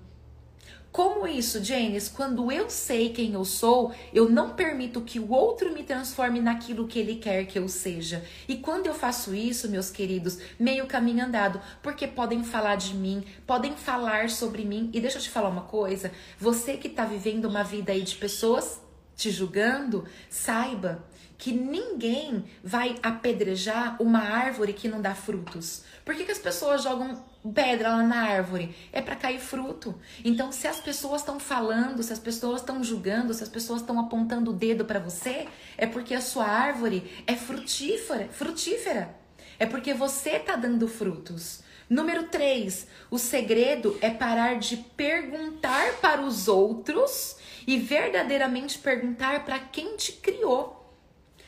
Como 0.96 1.26
isso, 1.26 1.62
Janis? 1.62 2.08
Quando 2.08 2.50
eu 2.50 2.70
sei 2.70 3.10
quem 3.10 3.34
eu 3.34 3.44
sou, 3.44 3.92
eu 4.14 4.30
não 4.30 4.54
permito 4.54 5.02
que 5.02 5.20
o 5.20 5.30
outro 5.30 5.70
me 5.74 5.82
transforme 5.82 6.40
naquilo 6.40 6.88
que 6.88 6.98
ele 6.98 7.16
quer 7.16 7.44
que 7.44 7.58
eu 7.58 7.68
seja. 7.68 8.24
E 8.48 8.56
quando 8.56 8.86
eu 8.86 8.94
faço 8.94 9.34
isso, 9.34 9.68
meus 9.68 9.90
queridos, 9.90 10.38
meio 10.58 10.86
caminho 10.86 11.26
andado, 11.26 11.60
porque 11.82 12.06
podem 12.06 12.42
falar 12.42 12.76
de 12.76 12.94
mim, 12.94 13.22
podem 13.46 13.76
falar 13.76 14.30
sobre 14.30 14.64
mim. 14.64 14.88
E 14.94 14.98
deixa 14.98 15.18
eu 15.18 15.22
te 15.22 15.28
falar 15.28 15.50
uma 15.50 15.64
coisa: 15.64 16.10
você 16.40 16.78
que 16.78 16.88
está 16.88 17.04
vivendo 17.04 17.44
uma 17.44 17.62
vida 17.62 17.92
aí 17.92 18.00
de 18.00 18.16
pessoas 18.16 18.80
te 19.14 19.30
julgando, 19.30 20.06
saiba 20.30 21.04
que 21.36 21.52
ninguém 21.52 22.44
vai 22.64 22.96
apedrejar 23.02 24.00
uma 24.00 24.20
árvore 24.20 24.72
que 24.72 24.88
não 24.88 25.02
dá 25.02 25.14
frutos. 25.14 25.82
Por 26.04 26.14
que, 26.14 26.24
que 26.24 26.32
as 26.32 26.38
pessoas 26.38 26.82
jogam 26.82 27.22
pedra 27.52 27.90
lá 27.90 28.02
na 28.02 28.22
árvore? 28.22 28.74
É 28.92 29.00
para 29.00 29.16
cair 29.16 29.38
fruto. 29.38 29.94
Então, 30.24 30.52
se 30.52 30.66
as 30.66 30.80
pessoas 30.80 31.22
estão 31.22 31.38
falando, 31.38 32.02
se 32.02 32.12
as 32.12 32.18
pessoas 32.18 32.60
estão 32.60 32.82
julgando, 32.82 33.34
se 33.34 33.42
as 33.42 33.48
pessoas 33.48 33.80
estão 33.80 33.98
apontando 33.98 34.50
o 34.50 34.54
dedo 34.54 34.84
para 34.84 34.98
você, 34.98 35.48
é 35.76 35.86
porque 35.86 36.14
a 36.14 36.20
sua 36.20 36.46
árvore 36.46 37.22
é 37.26 37.34
frutífera, 37.34 38.28
frutífera. 38.30 39.14
É 39.58 39.66
porque 39.66 39.94
você 39.94 40.30
está 40.30 40.56
dando 40.56 40.86
frutos. 40.86 41.64
Número 41.88 42.24
3, 42.24 42.86
o 43.10 43.18
segredo 43.18 43.96
é 44.00 44.10
parar 44.10 44.58
de 44.58 44.76
perguntar 44.76 45.94
para 46.00 46.20
os 46.20 46.48
outros 46.48 47.36
e 47.66 47.78
verdadeiramente 47.78 48.78
perguntar 48.78 49.44
para 49.44 49.58
quem 49.58 49.96
te 49.96 50.12
criou. 50.12 50.85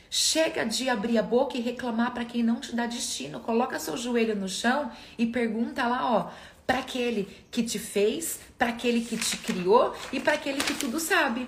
Chega 0.09 0.65
de 0.65 0.89
abrir 0.89 1.17
a 1.17 1.23
boca 1.23 1.57
e 1.57 1.61
reclamar 1.61 2.13
para 2.13 2.25
quem 2.25 2.41
não 2.41 2.59
te 2.59 2.75
dá 2.75 2.85
destino. 2.85 3.39
Coloca 3.39 3.79
seu 3.79 3.95
joelho 3.95 4.35
no 4.35 4.49
chão 4.49 4.91
e 5.17 5.25
pergunta 5.27 5.85
lá, 5.85 6.11
ó, 6.11 6.31
para 6.65 6.79
aquele 6.79 7.27
que 7.51 7.63
te 7.63 7.77
fez, 7.77 8.39
para 8.57 8.69
aquele 8.69 9.01
que 9.01 9.17
te 9.17 9.37
criou 9.37 9.93
e 10.11 10.19
para 10.19 10.33
aquele 10.33 10.63
que 10.63 10.73
tudo 10.73 10.99
sabe. 10.99 11.47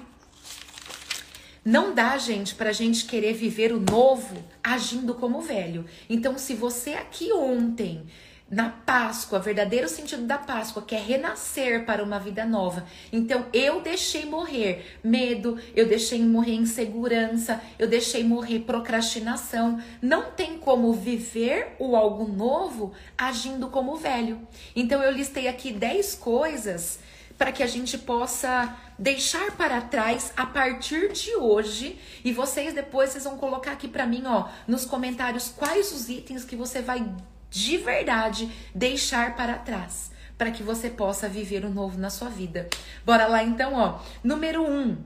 Não 1.64 1.94
dá, 1.94 2.18
gente, 2.18 2.56
pra 2.56 2.72
gente 2.72 3.06
querer 3.06 3.34
viver 3.34 3.72
o 3.72 3.80
novo 3.80 4.44
agindo 4.64 5.14
como 5.14 5.38
o 5.38 5.42
velho. 5.42 5.86
Então, 6.10 6.38
se 6.38 6.56
você 6.56 6.94
aqui 6.94 7.32
ontem 7.32 8.08
na 8.52 8.70
Páscoa, 8.70 9.40
verdadeiro 9.40 9.88
sentido 9.88 10.24
da 10.24 10.38
Páscoa, 10.38 10.84
que 10.84 10.94
é 10.94 11.00
renascer 11.00 11.86
para 11.86 12.04
uma 12.04 12.20
vida 12.20 12.46
nova. 12.46 12.86
Então 13.12 13.46
eu 13.54 13.80
deixei 13.82 14.26
morrer 14.26 15.00
medo, 15.02 15.58
eu 15.74 15.88
deixei 15.88 16.22
morrer 16.22 16.56
insegurança, 16.56 17.62
eu 17.80 17.88
deixei 17.88 18.26
morrer 18.26 18.60
procrastinação. 18.60 19.82
Não 20.02 20.32
tem 20.32 20.60
como 20.60 20.92
viver 20.92 21.78
o 21.80 21.96
algo 21.96 22.28
novo 22.28 22.92
agindo 23.18 23.70
como 23.70 23.96
velho. 23.96 24.46
Então 24.76 25.02
eu 25.02 25.12
listei 25.12 25.48
aqui 25.48 25.72
10 25.72 26.16
coisas 26.16 27.00
para 27.38 27.54
que 27.54 27.64
a 27.64 27.68
gente 27.68 27.98
possa 27.98 28.78
deixar 29.00 29.56
para 29.58 29.82
trás 29.82 30.34
a 30.36 30.46
partir 30.46 31.12
de 31.14 31.36
hoje 31.38 31.98
e 32.24 32.32
vocês 32.32 32.74
depois 32.74 33.10
vocês 33.10 33.24
vão 33.24 33.38
colocar 33.38 33.72
aqui 33.72 33.88
para 33.88 34.06
mim, 34.06 34.24
ó, 34.28 34.50
nos 34.68 34.86
comentários 34.86 35.48
quais 35.50 35.92
os 35.92 36.08
itens 36.08 36.44
que 36.44 36.56
você 36.56 36.82
vai 36.82 37.04
de 37.52 37.78
verdade 37.78 38.50
deixar 38.74 39.36
para 39.36 39.58
trás, 39.60 40.10
para 40.38 40.50
que 40.50 40.64
você 40.64 40.90
possa 40.90 41.28
viver 41.28 41.66
o 41.66 41.70
novo 41.70 42.00
na 42.00 42.10
sua 42.10 42.30
vida. 42.30 42.68
Bora 43.06 43.28
lá 43.28 43.44
então, 43.44 43.76
ó. 43.76 44.00
Número 44.24 44.64
um, 44.64 44.98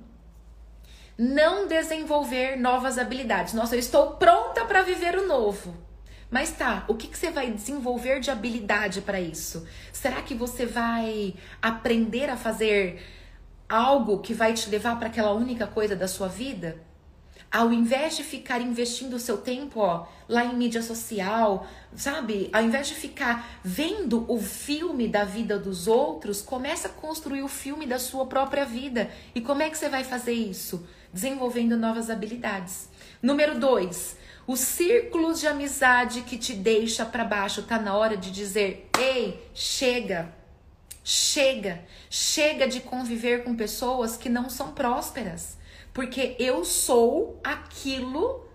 não 1.18 1.68
desenvolver 1.68 2.56
novas 2.56 2.98
habilidades. 3.00 3.54
Nossa, 3.54 3.76
eu 3.76 3.80
estou 3.80 4.12
pronta 4.12 4.64
para 4.64 4.84
viver 4.84 5.18
o 5.18 5.28
novo. 5.28 5.76
Mas 6.30 6.52
tá, 6.52 6.86
o 6.88 6.96
que, 6.96 7.08
que 7.08 7.18
você 7.18 7.32
vai 7.32 7.52
desenvolver 7.52 8.20
de 8.20 8.30
habilidade 8.30 9.02
para 9.02 9.20
isso? 9.20 9.68
Será 9.92 10.22
que 10.22 10.36
você 10.36 10.66
vai 10.66 11.34
aprender 11.62 12.30
a 12.30 12.38
fazer 12.38 13.02
algo 13.68 14.20
que 14.20 14.34
vai 14.34 14.54
te 14.54 14.70
levar 14.70 14.98
para 14.98 15.08
aquela 15.08 15.34
única 15.34 15.66
coisa 15.66 15.96
da 15.96 16.08
sua 16.08 16.28
vida? 16.28 16.78
Ao 17.56 17.72
invés 17.72 18.18
de 18.18 18.24
ficar 18.26 18.60
investindo 18.60 19.14
o 19.14 19.20
seu 19.20 19.38
tempo, 19.38 19.80
ó, 19.80 20.08
lá 20.28 20.44
em 20.44 20.58
mídia 20.58 20.82
social, 20.82 21.66
sabe? 21.96 22.50
Ao 22.52 22.62
invés 22.62 22.90
de 22.90 22.96
ficar 22.96 23.62
vendo 23.64 24.26
o 24.30 24.42
filme 24.42 25.08
da 25.08 25.24
vida 25.24 25.58
dos 25.58 25.88
outros, 25.88 26.42
começa 26.42 26.90
a 26.90 26.92
construir 26.92 27.44
o 27.44 27.48
filme 27.48 27.86
da 27.86 27.98
sua 27.98 28.26
própria 28.26 28.66
vida. 28.66 29.10
E 29.34 29.40
como 29.40 29.62
é 29.62 29.70
que 29.70 29.78
você 29.78 29.88
vai 29.88 30.04
fazer 30.04 30.34
isso? 30.34 30.86
Desenvolvendo 31.14 31.78
novas 31.78 32.10
habilidades. 32.10 32.90
Número 33.22 33.58
dois, 33.58 34.18
os 34.46 34.60
círculos 34.60 35.40
de 35.40 35.48
amizade 35.48 36.24
que 36.24 36.38
te 36.38 36.52
deixa 36.52 37.06
para 37.06 37.24
baixo. 37.24 37.64
Tá 37.64 37.80
na 37.80 37.96
hora 37.96 38.18
de 38.18 38.32
dizer: 38.32 38.90
"Ei, 39.00 39.42
chega". 39.54 40.30
Chega, 41.06 41.86
chega 42.10 42.68
de 42.68 42.82
conviver 42.82 43.46
com 43.46 43.56
pessoas 43.56 44.18
que 44.18 44.28
não 44.28 44.50
são 44.50 44.74
prósperas 44.74 45.56
porque 45.96 46.36
eu 46.38 46.66
sou 46.66 47.40
aquilo 47.42 48.46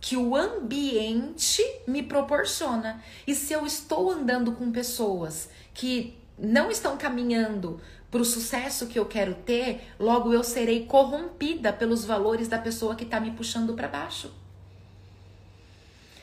que 0.00 0.16
o 0.16 0.34
ambiente 0.34 1.62
me 1.86 2.02
proporciona. 2.02 3.04
E 3.26 3.34
se 3.34 3.52
eu 3.52 3.66
estou 3.66 4.10
andando 4.10 4.52
com 4.52 4.72
pessoas 4.72 5.50
que 5.74 6.18
não 6.38 6.70
estão 6.70 6.96
caminhando 6.96 7.78
para 8.10 8.22
o 8.22 8.24
sucesso 8.24 8.86
que 8.86 8.98
eu 8.98 9.04
quero 9.04 9.34
ter, 9.34 9.92
logo 10.00 10.32
eu 10.32 10.42
serei 10.42 10.86
corrompida 10.86 11.74
pelos 11.74 12.06
valores 12.06 12.48
da 12.48 12.58
pessoa 12.58 12.96
que 12.96 13.04
está 13.04 13.20
me 13.20 13.32
puxando 13.32 13.74
para 13.74 13.86
baixo. 13.86 14.32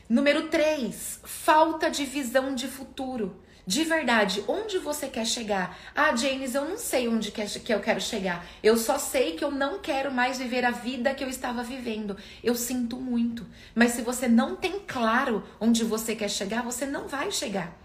Número 0.09 0.47
3, 0.47 1.19
falta 1.25 1.91
de 1.91 2.05
visão 2.05 2.55
de 2.55 2.67
futuro. 2.67 3.35
De 3.67 3.83
verdade, 3.83 4.45
onde 4.47 4.77
você 4.77 5.09
quer 5.09 5.25
chegar? 5.25 5.77
Ah, 5.93 6.15
James, 6.15 6.55
eu 6.55 6.63
não 6.63 6.77
sei 6.77 7.09
onde 7.09 7.33
que 7.33 7.73
eu 7.73 7.81
quero 7.81 7.99
chegar. 7.99 8.45
Eu 8.63 8.77
só 8.77 8.97
sei 8.97 9.33
que 9.33 9.43
eu 9.43 9.51
não 9.51 9.79
quero 9.79 10.09
mais 10.09 10.37
viver 10.37 10.63
a 10.63 10.71
vida 10.71 11.13
que 11.13 11.21
eu 11.21 11.27
estava 11.27 11.61
vivendo. 11.63 12.15
Eu 12.41 12.55
sinto 12.55 12.95
muito. 12.95 13.45
Mas 13.75 13.91
se 13.91 14.01
você 14.01 14.25
não 14.25 14.55
tem 14.55 14.79
claro 14.87 15.43
onde 15.59 15.83
você 15.83 16.15
quer 16.15 16.29
chegar, 16.29 16.63
você 16.63 16.85
não 16.85 17.09
vai 17.09 17.29
chegar. 17.29 17.77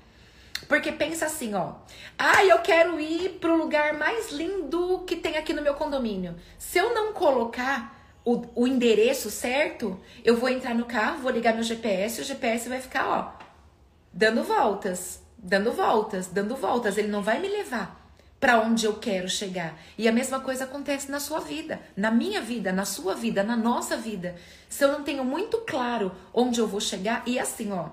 Porque 0.68 0.92
pensa 0.92 1.26
assim, 1.26 1.52
ó. 1.54 1.72
Ah, 2.16 2.44
eu 2.44 2.60
quero 2.60 3.00
ir 3.00 3.40
pro 3.40 3.56
lugar 3.56 3.92
mais 3.94 4.30
lindo 4.30 5.02
que 5.04 5.16
tem 5.16 5.36
aqui 5.36 5.52
no 5.52 5.62
meu 5.62 5.74
condomínio. 5.74 6.36
Se 6.58 6.78
eu 6.78 6.94
não 6.94 7.12
colocar 7.12 8.20
o, 8.24 8.44
o 8.54 8.68
endereço 8.68 9.32
certo, 9.32 9.98
eu 10.24 10.36
vou 10.36 10.48
entrar 10.48 10.76
no 10.76 10.84
carro, 10.84 11.22
vou 11.22 11.32
ligar 11.32 11.54
meu 11.54 11.64
GPS, 11.64 12.20
o 12.20 12.24
GPS 12.24 12.68
vai 12.68 12.80
ficar, 12.80 13.08
ó, 13.08 13.32
dando 14.12 14.44
voltas 14.44 15.20
dando 15.42 15.72
voltas, 15.72 16.28
dando 16.28 16.54
voltas. 16.54 16.96
Ele 16.96 17.08
não 17.08 17.22
vai 17.22 17.40
me 17.40 17.48
levar 17.48 18.00
para 18.38 18.60
onde 18.60 18.84
eu 18.84 18.94
quero 18.94 19.28
chegar. 19.28 19.78
E 19.96 20.08
a 20.08 20.12
mesma 20.12 20.40
coisa 20.40 20.64
acontece 20.64 21.10
na 21.10 21.20
sua 21.20 21.40
vida, 21.40 21.80
na 21.96 22.10
minha 22.10 22.40
vida, 22.40 22.72
na 22.72 22.84
sua 22.84 23.14
vida, 23.14 23.42
na 23.42 23.56
nossa 23.56 23.96
vida. 23.96 24.34
Se 24.68 24.84
eu 24.84 24.90
não 24.90 25.04
tenho 25.04 25.24
muito 25.24 25.58
claro 25.58 26.12
onde 26.34 26.60
eu 26.60 26.66
vou 26.66 26.80
chegar, 26.80 27.22
e 27.26 27.38
assim, 27.38 27.70
ó. 27.72 27.90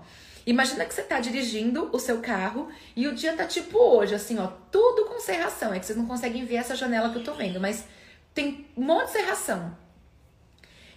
Imagina 0.47 0.85
que 0.85 0.93
você 0.93 1.03
tá 1.03 1.19
dirigindo 1.19 1.89
o 1.91 1.99
seu 1.99 2.19
carro 2.19 2.69
e 2.95 3.07
o 3.07 3.13
dia 3.13 3.33
tá 3.33 3.45
tipo 3.45 3.77
hoje, 3.77 4.15
assim, 4.15 4.39
ó, 4.39 4.47
tudo 4.71 5.05
com 5.05 5.19
serração. 5.19 5.71
É 5.71 5.79
que 5.79 5.85
vocês 5.85 5.97
não 5.97 6.07
conseguem 6.07 6.45
ver 6.45 6.55
essa 6.55 6.75
janela 6.75 7.11
que 7.11 7.17
eu 7.17 7.23
tô 7.23 7.33
vendo, 7.33 7.59
mas 7.59 7.85
tem 8.33 8.65
um 8.75 8.83
monte 8.83 9.07
de 9.07 9.11
serração. 9.11 9.77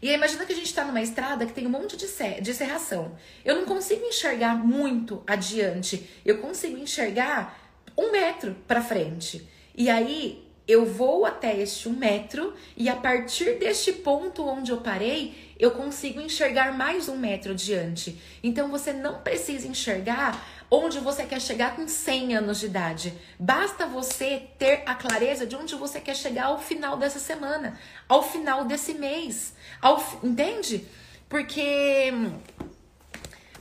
E 0.03 0.09
aí, 0.09 0.17
imagina 0.17 0.45
que 0.45 0.53
a 0.53 0.57
gente 0.57 0.67
está 0.67 0.85
numa 0.85 1.01
estrada 1.01 1.47
que 1.47 1.53
tem 1.53 1.65
um 1.65 1.71
monte 1.71 1.97
de, 1.97 2.07
de 2.41 2.53
serração. 2.53 3.17
Eu 3.45 3.55
não 3.55 3.65
consigo 3.65 4.05
enxergar 4.05 4.57
muito 4.57 5.23
adiante. 5.25 6.11
Eu 6.27 6.39
consigo 6.39 6.77
enxergar 6.77 7.57
um 7.97 8.11
metro 8.11 8.57
para 8.67 8.83
frente. 8.83 9.49
E 9.77 9.89
aí 9.89 10.45
eu 10.67 10.85
vou 10.85 11.25
até 11.25 11.57
este 11.61 11.89
um 11.89 11.93
metro 11.93 12.55
e 12.77 12.89
a 12.89 12.97
partir 12.97 13.59
deste 13.59 13.93
ponto 13.93 14.47
onde 14.47 14.71
eu 14.71 14.79
parei, 14.79 15.55
eu 15.59 15.73
consigo 15.73 16.21
enxergar 16.21 16.77
mais 16.77 17.09
um 17.09 17.17
metro 17.17 17.53
adiante. 17.53 18.21
Então 18.43 18.69
você 18.69 18.93
não 18.93 19.21
precisa 19.21 19.69
enxergar 19.69 20.62
onde 20.75 20.99
você 21.01 21.27
quer 21.27 21.39
chegar 21.39 21.77
com 21.77 21.87
100 21.87 22.35
anos 22.35 22.59
de 22.59 22.65
idade. 22.65 23.13
Basta 23.39 23.85
você 23.85 24.49
ter 24.59 24.83
a 24.87 24.95
clareza 24.95 25.47
de 25.47 25.55
onde 25.55 25.75
você 25.75 26.01
quer 26.01 26.17
chegar 26.17 26.47
ao 26.47 26.59
final 26.59 26.97
dessa 26.97 27.19
semana, 27.19 27.79
ao 28.09 28.23
final 28.23 28.65
desse 28.65 28.95
mês. 28.95 29.53
Ao, 29.83 30.03
entende? 30.23 30.87
Porque 31.29 32.11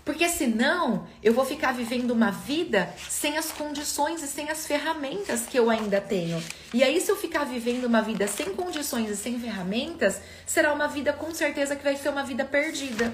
porque 0.06 0.30
senão 0.30 1.06
eu 1.22 1.34
vou 1.34 1.46
ficar 1.46 1.74
vivendo 1.74 2.12
uma 2.12 2.32
vida 2.32 2.92
sem 3.10 3.38
as 3.38 3.52
condições 3.52 4.24
e 4.24 4.28
sem 4.28 4.50
as 4.50 4.66
ferramentas 4.66 5.42
que 5.42 5.60
eu 5.60 5.70
ainda 5.70 6.00
tenho. 6.00 6.42
E 6.74 6.82
aí, 6.84 7.00
se 7.00 7.12
eu 7.12 7.16
ficar 7.16 7.44
vivendo 7.44 7.86
uma 7.86 8.02
vida 8.02 8.26
sem 8.28 8.56
condições 8.56 9.10
e 9.10 9.16
sem 9.16 9.40
ferramentas, 9.40 10.20
será 10.48 10.74
uma 10.74 10.88
vida 10.88 11.14
com 11.14 11.32
certeza 11.34 11.76
que 11.76 11.84
vai 11.84 11.96
ser 11.98 12.10
uma 12.10 12.24
vida 12.24 12.44
perdida. 12.46 13.14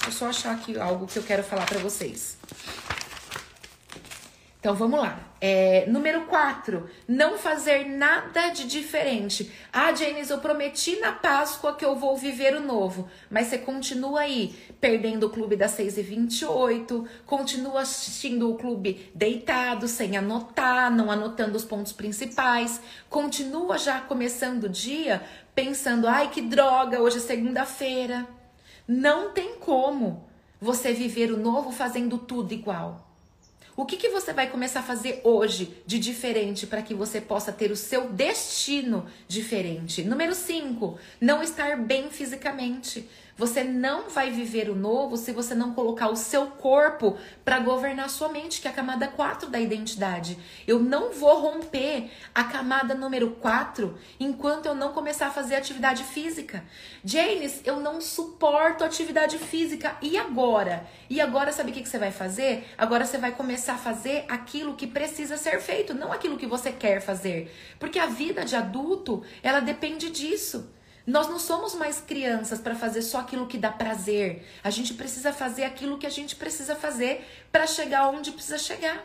Deixa 0.00 0.08
eu 0.08 0.12
só 0.12 0.26
achar 0.26 0.54
aqui 0.54 0.78
algo 0.78 1.06
que 1.06 1.18
eu 1.18 1.22
quero 1.22 1.42
falar 1.42 1.66
para 1.66 1.78
vocês. 1.78 2.36
Então 4.60 4.74
vamos 4.74 4.98
lá. 4.98 5.20
É, 5.40 5.86
número 5.86 6.22
4, 6.22 6.90
não 7.06 7.38
fazer 7.38 7.88
nada 7.88 8.48
de 8.48 8.66
diferente. 8.66 9.52
Ah, 9.72 9.94
Janis, 9.94 10.30
eu 10.30 10.38
prometi 10.38 10.98
na 10.98 11.12
Páscoa 11.12 11.76
que 11.76 11.84
eu 11.84 11.94
vou 11.94 12.16
viver 12.16 12.56
o 12.56 12.60
novo, 12.60 13.08
mas 13.30 13.46
você 13.46 13.58
continua 13.58 14.22
aí 14.22 14.52
perdendo 14.80 15.28
o 15.28 15.30
clube 15.30 15.54
das 15.54 15.70
6 15.72 15.98
e 15.98 16.02
28, 16.02 17.06
continua 17.24 17.82
assistindo 17.82 18.50
o 18.50 18.56
clube 18.56 19.08
deitado, 19.14 19.86
sem 19.86 20.16
anotar, 20.16 20.90
não 20.90 21.08
anotando 21.08 21.56
os 21.56 21.64
pontos 21.64 21.92
principais, 21.92 22.80
continua 23.08 23.78
já 23.78 24.00
começando 24.00 24.64
o 24.64 24.68
dia 24.68 25.22
pensando, 25.54 26.08
ai 26.08 26.30
que 26.30 26.42
droga, 26.42 27.00
hoje 27.00 27.18
é 27.18 27.20
segunda-feira. 27.20 28.26
Não 28.88 29.30
tem 29.30 29.54
como 29.60 30.28
você 30.60 30.92
viver 30.92 31.30
o 31.30 31.36
novo 31.36 31.70
fazendo 31.70 32.18
tudo 32.18 32.52
igual. 32.52 33.07
O 33.78 33.86
que, 33.86 33.96
que 33.96 34.08
você 34.08 34.32
vai 34.32 34.50
começar 34.50 34.80
a 34.80 34.82
fazer 34.82 35.20
hoje 35.22 35.72
de 35.86 36.00
diferente 36.00 36.66
para 36.66 36.82
que 36.82 36.92
você 36.92 37.20
possa 37.20 37.52
ter 37.52 37.70
o 37.70 37.76
seu 37.76 38.08
destino 38.10 39.06
diferente? 39.28 40.02
Número 40.02 40.34
5, 40.34 40.98
não 41.20 41.40
estar 41.40 41.76
bem 41.76 42.10
fisicamente. 42.10 43.08
Você 43.38 43.62
não 43.62 44.10
vai 44.10 44.32
viver 44.32 44.68
o 44.68 44.74
novo 44.74 45.16
se 45.16 45.30
você 45.30 45.54
não 45.54 45.72
colocar 45.72 46.08
o 46.08 46.16
seu 46.16 46.46
corpo 46.46 47.16
para 47.44 47.60
governar 47.60 48.10
sua 48.10 48.28
mente, 48.30 48.60
que 48.60 48.66
é 48.66 48.70
a 48.72 48.74
camada 48.74 49.06
4 49.06 49.48
da 49.48 49.60
identidade. 49.60 50.36
Eu 50.66 50.80
não 50.80 51.12
vou 51.12 51.40
romper 51.40 52.10
a 52.34 52.42
camada 52.42 52.96
número 52.96 53.30
4 53.36 53.96
enquanto 54.18 54.66
eu 54.66 54.74
não 54.74 54.92
começar 54.92 55.28
a 55.28 55.30
fazer 55.30 55.54
atividade 55.54 56.02
física. 56.02 56.64
James, 57.04 57.62
eu 57.64 57.78
não 57.78 58.00
suporto 58.00 58.82
atividade 58.82 59.38
física. 59.38 59.96
E 60.02 60.18
agora? 60.18 60.84
E 61.08 61.20
agora, 61.20 61.52
sabe 61.52 61.70
o 61.70 61.74
que, 61.74 61.82
que 61.82 61.88
você 61.88 61.98
vai 61.98 62.10
fazer? 62.10 62.66
Agora 62.76 63.06
você 63.06 63.18
vai 63.18 63.30
começar 63.30 63.74
a 63.74 63.78
fazer 63.78 64.24
aquilo 64.28 64.74
que 64.74 64.86
precisa 64.88 65.36
ser 65.36 65.60
feito, 65.60 65.94
não 65.94 66.12
aquilo 66.12 66.36
que 66.36 66.46
você 66.46 66.72
quer 66.72 67.00
fazer. 67.00 67.54
Porque 67.78 68.00
a 68.00 68.06
vida 68.06 68.44
de 68.44 68.56
adulto, 68.56 69.22
ela 69.44 69.60
depende 69.60 70.10
disso. 70.10 70.76
Nós 71.08 71.26
não 71.26 71.38
somos 71.38 71.74
mais 71.74 72.02
crianças 72.02 72.60
para 72.60 72.74
fazer 72.74 73.00
só 73.00 73.20
aquilo 73.20 73.46
que 73.46 73.56
dá 73.56 73.72
prazer. 73.72 74.46
A 74.62 74.68
gente 74.68 74.92
precisa 74.92 75.32
fazer 75.32 75.64
aquilo 75.64 75.96
que 75.96 76.06
a 76.06 76.10
gente 76.10 76.36
precisa 76.36 76.76
fazer 76.76 77.26
para 77.50 77.66
chegar 77.66 78.10
onde 78.10 78.30
precisa 78.30 78.58
chegar. 78.58 79.02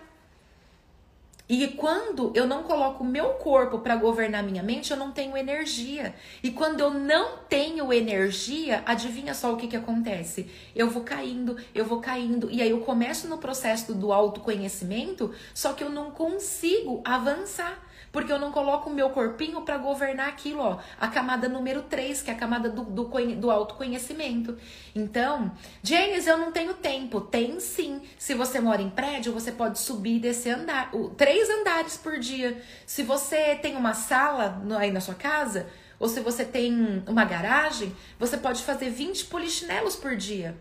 E 1.48 1.66
quando 1.70 2.34
eu 2.36 2.46
não 2.46 2.64
coloco 2.64 3.06
o 3.06 3.08
meu 3.08 3.36
corpo 3.36 3.80
para 3.80 3.96
governar 3.96 4.44
minha 4.44 4.62
mente, 4.62 4.92
eu 4.92 4.98
não 4.98 5.14
tenho 5.14 5.38
energia. 5.38 6.14
E 6.44 6.52
quando 6.52 6.82
eu 6.82 6.90
não 6.90 7.38
tenho 7.48 7.94
energia, 7.94 8.84
adivinha 8.86 9.34
só 9.34 9.54
o 9.54 9.58
que, 9.58 9.70
que 9.70 9.78
acontece? 9.78 10.52
Eu 10.76 10.90
vou 10.90 11.04
caindo, 11.04 11.56
eu 11.74 11.86
vou 11.86 12.02
caindo. 12.02 12.52
E 12.52 12.62
aí 12.62 12.72
eu 12.72 12.82
começo 12.82 13.30
no 13.30 13.38
processo 13.38 13.94
do 13.94 14.12
autoconhecimento, 14.12 15.34
só 15.54 15.72
que 15.72 15.86
eu 15.86 15.90
não 15.90 16.12
consigo 16.12 17.02
avançar 17.06 17.82
porque 18.14 18.32
eu 18.32 18.38
não 18.38 18.52
coloco 18.52 18.92
o 18.92 18.94
meu 18.94 19.10
corpinho 19.10 19.62
para 19.62 19.76
governar 19.80 20.30
aquilo, 20.30 20.62
ó, 20.62 20.78
a 21.00 21.08
camada 21.08 21.50
número 21.50 21.82
3, 21.82 22.22
que 22.22 22.30
é 22.30 22.34
a 22.34 22.38
camada 22.38 22.70
do, 22.70 22.84
do, 22.84 23.10
do 23.36 23.50
autoconhecimento. 23.50 24.56
Então, 24.94 25.52
James, 25.82 26.28
eu 26.28 26.38
não 26.38 26.52
tenho 26.52 26.76
tempo. 26.76 27.20
Tem 27.20 27.60
sim. 27.60 28.04
Se 28.20 28.36
você 28.36 28.60
mora 28.60 28.84
em 28.84 28.90
prédio, 28.92 29.34
você 29.34 29.52
pode 29.52 29.80
subir 29.80 30.18
e 30.18 30.20
descer 30.20 30.52
andar, 30.52 30.92
três 31.18 31.50
andares 31.50 31.98
por 31.98 32.20
dia. 32.20 32.62
Se 32.86 33.02
você 33.02 33.56
tem 33.56 33.76
uma 33.76 33.96
sala 33.96 34.62
aí 34.78 34.92
na 34.92 35.02
sua 35.02 35.16
casa, 35.16 35.68
ou 36.00 36.08
se 36.08 36.20
você 36.20 36.46
tem 36.46 37.04
uma 37.08 37.26
garagem, 37.26 37.96
você 38.20 38.38
pode 38.38 38.62
fazer 38.62 38.92
20 38.92 39.26
polichinelos 39.26 39.96
por 39.96 40.16
dia. 40.16 40.56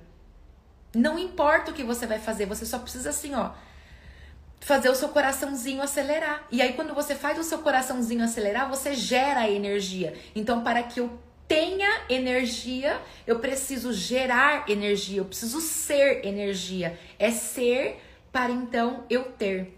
Não 0.94 1.18
importa 1.18 1.70
o 1.70 1.74
que 1.74 1.84
você 1.84 2.06
vai 2.06 2.18
fazer, 2.18 2.46
você 2.46 2.64
só 2.64 2.78
precisa 2.78 3.10
assim, 3.10 3.34
ó, 3.34 3.50
fazer 4.62 4.88
o 4.88 4.94
seu 4.94 5.08
coraçãozinho 5.08 5.82
acelerar. 5.82 6.46
E 6.50 6.62
aí, 6.62 6.72
quando 6.72 6.94
você 6.94 7.14
faz 7.14 7.38
o 7.38 7.42
seu 7.42 7.58
coraçãozinho 7.58 8.24
acelerar, 8.24 8.68
você 8.68 8.94
gera 8.94 9.50
energia. 9.50 10.14
Então, 10.34 10.62
para 10.62 10.82
que 10.82 11.00
eu 11.00 11.18
tenha 11.48 12.02
energia, 12.08 12.98
eu 13.26 13.40
preciso 13.40 13.92
gerar 13.92 14.70
energia, 14.70 15.18
eu 15.18 15.24
preciso 15.24 15.60
ser 15.60 16.24
energia. 16.24 16.98
É 17.18 17.30
ser 17.30 18.00
para 18.30 18.52
então 18.52 19.04
eu 19.10 19.24
ter. 19.24 19.76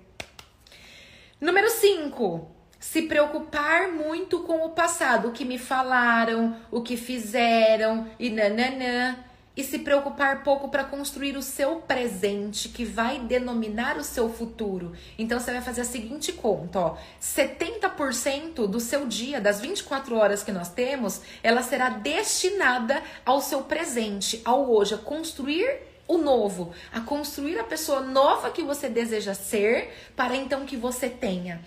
Número 1.40 1.68
5. 1.70 2.50
Se 2.78 3.02
preocupar 3.02 3.88
muito 3.88 4.40
com 4.40 4.66
o 4.66 4.70
passado, 4.70 5.28
o 5.28 5.32
que 5.32 5.46
me 5.46 5.58
falaram, 5.58 6.54
o 6.70 6.82
que 6.82 6.98
fizeram 6.98 8.06
e 8.18 8.28
nananã 8.28 9.16
e 9.56 9.62
se 9.62 9.78
preocupar 9.78 10.42
pouco 10.42 10.68
para 10.68 10.84
construir 10.84 11.36
o 11.36 11.42
seu 11.42 11.76
presente, 11.76 12.68
que 12.68 12.84
vai 12.84 13.20
denominar 13.20 13.96
o 13.96 14.04
seu 14.04 14.28
futuro. 14.28 14.92
Então 15.18 15.38
você 15.38 15.52
vai 15.52 15.60
fazer 15.60 15.82
a 15.82 15.84
seguinte 15.84 16.32
conta, 16.32 16.78
ó: 16.78 16.96
70% 17.20 18.66
do 18.66 18.80
seu 18.80 19.06
dia, 19.06 19.40
das 19.40 19.60
24 19.60 20.16
horas 20.16 20.42
que 20.42 20.52
nós 20.52 20.68
temos, 20.70 21.20
ela 21.42 21.62
será 21.62 21.88
destinada 21.88 23.02
ao 23.24 23.40
seu 23.40 23.62
presente, 23.62 24.42
ao 24.44 24.70
hoje, 24.70 24.94
a 24.94 24.98
construir 24.98 25.94
o 26.06 26.18
novo, 26.18 26.72
a 26.92 27.00
construir 27.00 27.58
a 27.58 27.64
pessoa 27.64 28.00
nova 28.00 28.50
que 28.50 28.62
você 28.62 28.88
deseja 28.88 29.34
ser, 29.34 29.92
para 30.14 30.36
então 30.36 30.66
que 30.66 30.76
você 30.76 31.08
tenha. 31.08 31.62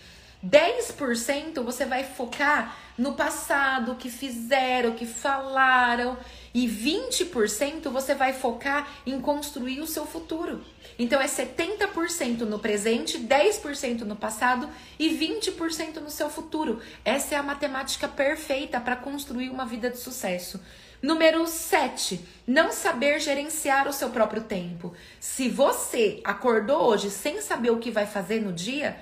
10% 0.45 1.63
você 1.63 1.85
vai 1.85 2.03
focar 2.03 2.77
no 2.97 3.13
passado, 3.13 3.91
o 3.91 3.95
que 3.95 4.09
fizeram, 4.09 4.91
o 4.91 4.93
que 4.93 5.05
falaram, 5.05 6.17
e 6.57 6.67
20% 6.67 7.87
você 7.91 8.15
vai 8.15 8.33
focar 8.33 8.91
em 9.05 9.21
construir 9.21 9.79
o 9.79 9.85
seu 9.85 10.07
futuro. 10.07 10.65
Então 10.97 11.21
é 11.21 11.27
70% 11.27 12.39
no 12.39 12.57
presente, 12.57 13.19
10% 13.19 13.99
no 13.99 14.15
passado 14.15 14.67
e 14.97 15.07
20% 15.07 15.97
no 15.97 16.09
seu 16.09 16.31
futuro. 16.31 16.81
Essa 17.05 17.35
é 17.35 17.37
a 17.37 17.43
matemática 17.43 18.07
perfeita 18.07 18.79
para 18.81 18.95
construir 18.95 19.51
uma 19.51 19.67
vida 19.67 19.91
de 19.91 19.99
sucesso. 19.99 20.59
Número 20.99 21.45
7, 21.45 22.25
não 22.47 22.71
saber 22.71 23.19
gerenciar 23.19 23.87
o 23.87 23.93
seu 23.93 24.09
próprio 24.09 24.41
tempo. 24.41 24.95
Se 25.19 25.47
você 25.47 26.21
acordou 26.23 26.87
hoje 26.87 27.11
sem 27.11 27.39
saber 27.39 27.69
o 27.69 27.77
que 27.77 27.91
vai 27.91 28.07
fazer 28.07 28.41
no 28.41 28.51
dia, 28.51 28.97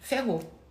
ferrou. 0.00 0.61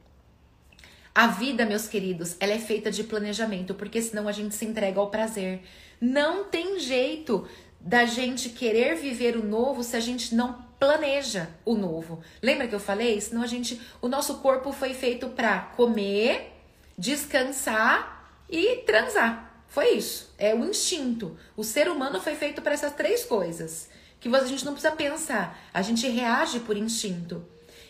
A 1.13 1.27
vida, 1.27 1.65
meus 1.65 1.87
queridos, 1.87 2.37
ela 2.39 2.53
é 2.53 2.59
feita 2.59 2.89
de 2.89 3.03
planejamento, 3.03 3.73
porque 3.73 4.01
senão 4.01 4.29
a 4.29 4.31
gente 4.31 4.55
se 4.55 4.65
entrega 4.65 4.99
ao 4.99 5.09
prazer. 5.09 5.61
Não 5.99 6.45
tem 6.45 6.79
jeito 6.79 7.45
da 7.81 8.05
gente 8.05 8.49
querer 8.49 8.95
viver 8.95 9.35
o 9.35 9.43
novo 9.43 9.83
se 9.83 9.95
a 9.97 9.99
gente 9.99 10.33
não 10.33 10.65
planeja 10.79 11.49
o 11.65 11.75
novo. 11.75 12.21
Lembra 12.41 12.67
que 12.67 12.73
eu 12.73 12.79
falei? 12.79 13.19
Senão 13.19 13.41
a 13.41 13.47
gente, 13.47 13.79
o 14.01 14.07
nosso 14.07 14.35
corpo 14.35 14.71
foi 14.71 14.93
feito 14.93 15.27
para 15.29 15.59
comer, 15.75 16.53
descansar 16.97 18.41
e 18.49 18.77
transar. 18.77 19.63
Foi 19.67 19.89
isso. 19.91 20.33
É 20.37 20.55
o 20.55 20.63
instinto. 20.63 21.37
O 21.57 21.63
ser 21.63 21.89
humano 21.89 22.21
foi 22.21 22.35
feito 22.35 22.61
para 22.61 22.73
essas 22.73 22.93
três 22.93 23.25
coisas. 23.25 23.89
Que 24.19 24.33
a 24.33 24.45
gente 24.45 24.63
não 24.63 24.73
precisa 24.73 24.95
pensar. 24.95 25.59
A 25.73 25.81
gente 25.81 26.07
reage 26.07 26.59
por 26.61 26.77
instinto. 26.77 27.45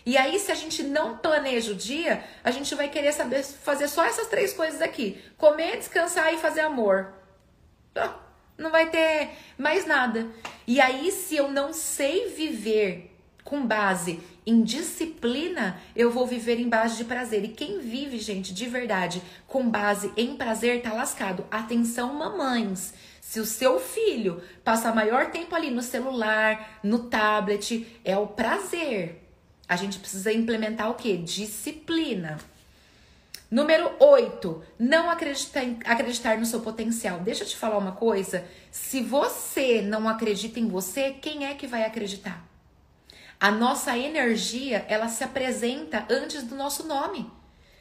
E 0.06 0.18
aí, 0.18 0.40
se 0.40 0.52
a 0.52 0.56
gente 0.56 0.84
não 0.84 1.18
planeja 1.18 1.72
o 1.72 1.76
dia, 1.76 2.24
a 2.44 2.52
gente 2.52 2.74
vai 2.74 2.90
querer 2.90 3.14
saber 3.14 3.44
fazer 3.44 3.88
só 3.88 4.04
essas 4.04 4.28
três 4.28 4.54
coisas 4.54 4.82
aqui: 4.82 5.22
comer, 5.38 5.78
descansar 5.78 6.34
e 6.34 6.38
fazer 6.38 6.62
amor. 6.62 7.14
Não 8.58 8.70
vai 8.70 8.90
ter 8.90 9.30
mais 9.58 9.86
nada. 9.86 10.28
E 10.68 10.80
aí, 10.80 11.12
se 11.12 11.36
eu 11.36 11.52
não 11.52 11.74
sei 11.74 12.30
viver 12.30 13.16
com 13.44 13.66
base 13.66 14.20
em 14.46 14.62
disciplina, 14.64 15.80
eu 15.96 16.12
vou 16.12 16.26
viver 16.26 16.60
em 16.60 16.70
base 16.70 16.98
de 16.98 17.06
prazer. 17.06 17.44
E 17.44 17.50
quem 17.50 17.80
vive, 17.80 18.18
gente, 18.20 18.54
de 18.54 18.66
verdade, 18.68 19.22
com 19.48 19.70
base 19.70 20.12
em 20.18 20.36
prazer, 20.36 20.82
tá 20.82 20.94
lascado. 20.94 21.46
Atenção, 21.50 22.14
mamães. 22.14 22.94
Se 23.20 23.40
o 23.40 23.46
seu 23.46 23.80
filho 23.80 24.42
passa 24.64 24.94
maior 24.94 25.32
tempo 25.32 25.56
ali 25.56 25.72
no 25.72 25.82
celular, 25.82 26.80
no 26.84 27.08
tablet, 27.08 27.88
é 28.04 28.18
o 28.18 28.28
prazer. 28.28 29.21
A 29.72 29.78
gente 29.78 30.00
precisa 30.00 30.34
implementar 30.34 30.92
o 30.92 30.96
que? 30.96 31.16
Disciplina. 31.16 32.38
Número 33.50 33.90
8, 34.02 34.62
não 34.78 35.10
acreditar, 35.10 35.62
acreditar 35.86 36.38
no 36.38 36.46
seu 36.46 36.60
potencial. 36.60 37.22
Deixa 37.22 37.46
eu 37.46 37.48
te 37.48 37.56
falar 37.56 37.78
uma 37.78 37.94
coisa. 37.94 38.44
Se 38.70 39.02
você 39.02 39.82
não 39.82 40.10
acredita 40.10 40.60
em 40.60 40.68
você, 40.68 41.12
quem 41.12 41.46
é 41.46 41.54
que 41.54 41.68
vai 41.68 41.86
acreditar? 41.86 42.46
A 43.40 43.50
nossa 43.50 43.98
energia, 43.98 44.86
ela 44.90 45.08
se 45.08 45.24
apresenta 45.24 46.06
antes 46.10 46.44
do 46.44 46.54
nosso 46.54 46.86
nome. 46.86 47.32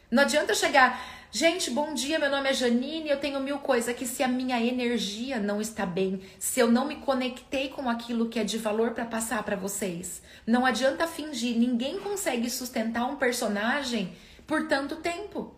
Não 0.09 0.22
adianta 0.22 0.55
chegar, 0.55 0.96
gente, 1.32 1.70
bom 1.70 1.94
dia, 1.94 2.18
meu 2.18 2.30
nome 2.30 2.48
é 2.48 2.54
Janine, 2.54 3.08
eu 3.08 3.18
tenho 3.18 3.40
mil 3.40 3.58
coisas 3.58 3.94
que 3.94 4.06
se 4.06 4.22
a 4.22 4.28
minha 4.28 4.60
energia 4.60 5.38
não 5.38 5.60
está 5.60 5.86
bem, 5.86 6.20
se 6.38 6.60
eu 6.60 6.70
não 6.70 6.86
me 6.86 6.96
conectei 6.96 7.68
com 7.68 7.88
aquilo 7.88 8.28
que 8.28 8.38
é 8.38 8.44
de 8.44 8.58
valor 8.58 8.92
para 8.92 9.04
passar 9.04 9.42
para 9.42 9.56
vocês, 9.56 10.22
não 10.46 10.66
adianta 10.66 11.06
fingir, 11.06 11.56
ninguém 11.56 11.98
consegue 12.00 12.50
sustentar 12.50 13.06
um 13.06 13.16
personagem 13.16 14.12
por 14.46 14.66
tanto 14.66 14.96
tempo. 14.96 15.54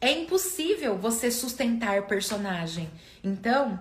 É 0.00 0.10
impossível 0.10 0.98
você 0.98 1.30
sustentar 1.30 2.08
personagem. 2.08 2.90
Então, 3.22 3.78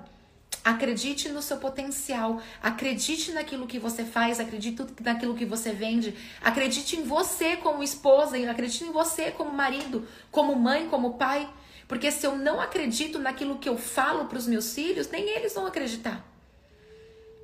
Acredite 0.64 1.28
no 1.30 1.42
seu 1.42 1.58
potencial, 1.58 2.40
acredite 2.62 3.32
naquilo 3.32 3.66
que 3.66 3.80
você 3.80 4.06
faz, 4.06 4.40
acredite 4.40 4.86
naquilo 5.02 5.36
que 5.36 5.46
você 5.46 5.72
vende, 5.72 6.16
acredite 6.40 6.98
em 6.98 7.04
você 7.04 7.58
como 7.58 7.82
esposa, 7.82 8.38
acredite 8.50 8.84
em 8.84 8.92
você 8.92 9.32
como 9.32 9.52
marido, 9.52 10.08
como 10.30 10.56
mãe, 10.56 10.88
como 10.88 11.16
pai. 11.16 11.50
Porque 11.88 12.12
se 12.12 12.26
eu 12.26 12.38
não 12.38 12.62
acredito 12.62 13.18
naquilo 13.18 13.58
que 13.58 13.68
eu 13.68 13.78
falo 13.78 14.26
para 14.26 14.38
os 14.38 14.48
meus 14.48 14.74
filhos, 14.74 15.10
nem 15.10 15.28
eles 15.30 15.54
vão 15.54 15.66
acreditar. 15.66 16.26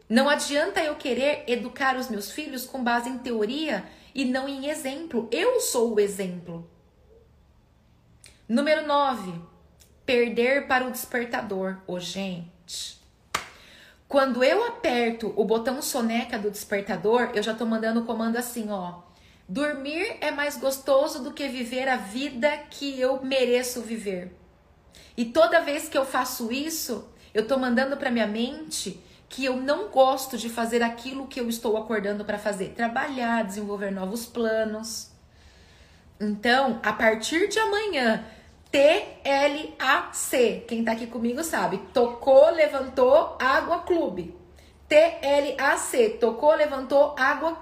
Não 0.07 0.29
adianta 0.29 0.79
eu 0.81 0.95
querer 0.95 1.43
educar 1.47 1.97
os 1.97 2.09
meus 2.09 2.31
filhos 2.31 2.65
com 2.65 2.81
base 2.81 3.09
em 3.09 3.17
teoria 3.17 3.83
e 4.15 4.23
não 4.23 4.47
em 4.47 4.69
exemplo. 4.69 5.27
Eu 5.31 5.59
sou 5.59 5.95
o 5.95 5.99
exemplo. 5.99 6.69
Número 8.47 8.87
9. 8.87 9.33
Perder 10.05 10.67
para 10.67 10.87
o 10.87 10.91
despertador. 10.91 11.79
Ô, 11.85 11.95
oh, 11.95 11.99
gente. 11.99 12.96
Quando 14.07 14.41
eu 14.41 14.65
aperto 14.65 15.33
o 15.35 15.43
botão 15.43 15.81
soneca 15.81 16.39
do 16.39 16.49
despertador, 16.49 17.31
eu 17.33 17.43
já 17.43 17.53
tô 17.53 17.65
mandando 17.65 17.99
o 17.99 18.05
comando 18.05 18.37
assim, 18.37 18.69
ó. 18.69 19.01
Dormir 19.49 20.17
é 20.21 20.31
mais 20.31 20.57
gostoso 20.57 21.21
do 21.21 21.33
que 21.33 21.47
viver 21.49 21.89
a 21.89 21.97
vida 21.97 22.49
que 22.69 22.99
eu 22.99 23.21
mereço 23.21 23.81
viver. 23.81 24.33
E 25.17 25.25
toda 25.25 25.61
vez 25.61 25.89
que 25.89 25.97
eu 25.97 26.05
faço 26.05 26.51
isso, 26.51 27.09
eu 27.33 27.47
tô 27.47 27.57
mandando 27.57 27.97
para 27.97 28.11
minha 28.11 28.27
mente 28.27 29.03
que 29.27 29.43
eu 29.43 29.57
não 29.57 29.89
gosto 29.89 30.37
de 30.37 30.49
fazer 30.49 30.81
aquilo 30.81 31.27
que 31.27 31.39
eu 31.39 31.49
estou 31.49 31.75
acordando 31.75 32.23
para 32.23 32.37
fazer, 32.37 32.69
trabalhar, 32.69 33.43
desenvolver 33.43 33.91
novos 33.91 34.25
planos. 34.25 35.11
Então, 36.19 36.79
a 36.81 36.93
partir 36.93 37.49
de 37.49 37.59
amanhã, 37.59 38.23
TLAC. 38.71 40.65
Quem 40.67 40.83
tá 40.83 40.91
aqui 40.91 41.07
comigo 41.07 41.43
sabe. 41.43 41.77
Tocou, 41.93 42.49
levantou, 42.51 43.37
água 43.39 43.79
clube. 43.79 44.35
TLAC. 44.87 46.17
Tocou, 46.19 46.55
levantou, 46.55 47.15
água 47.17 47.57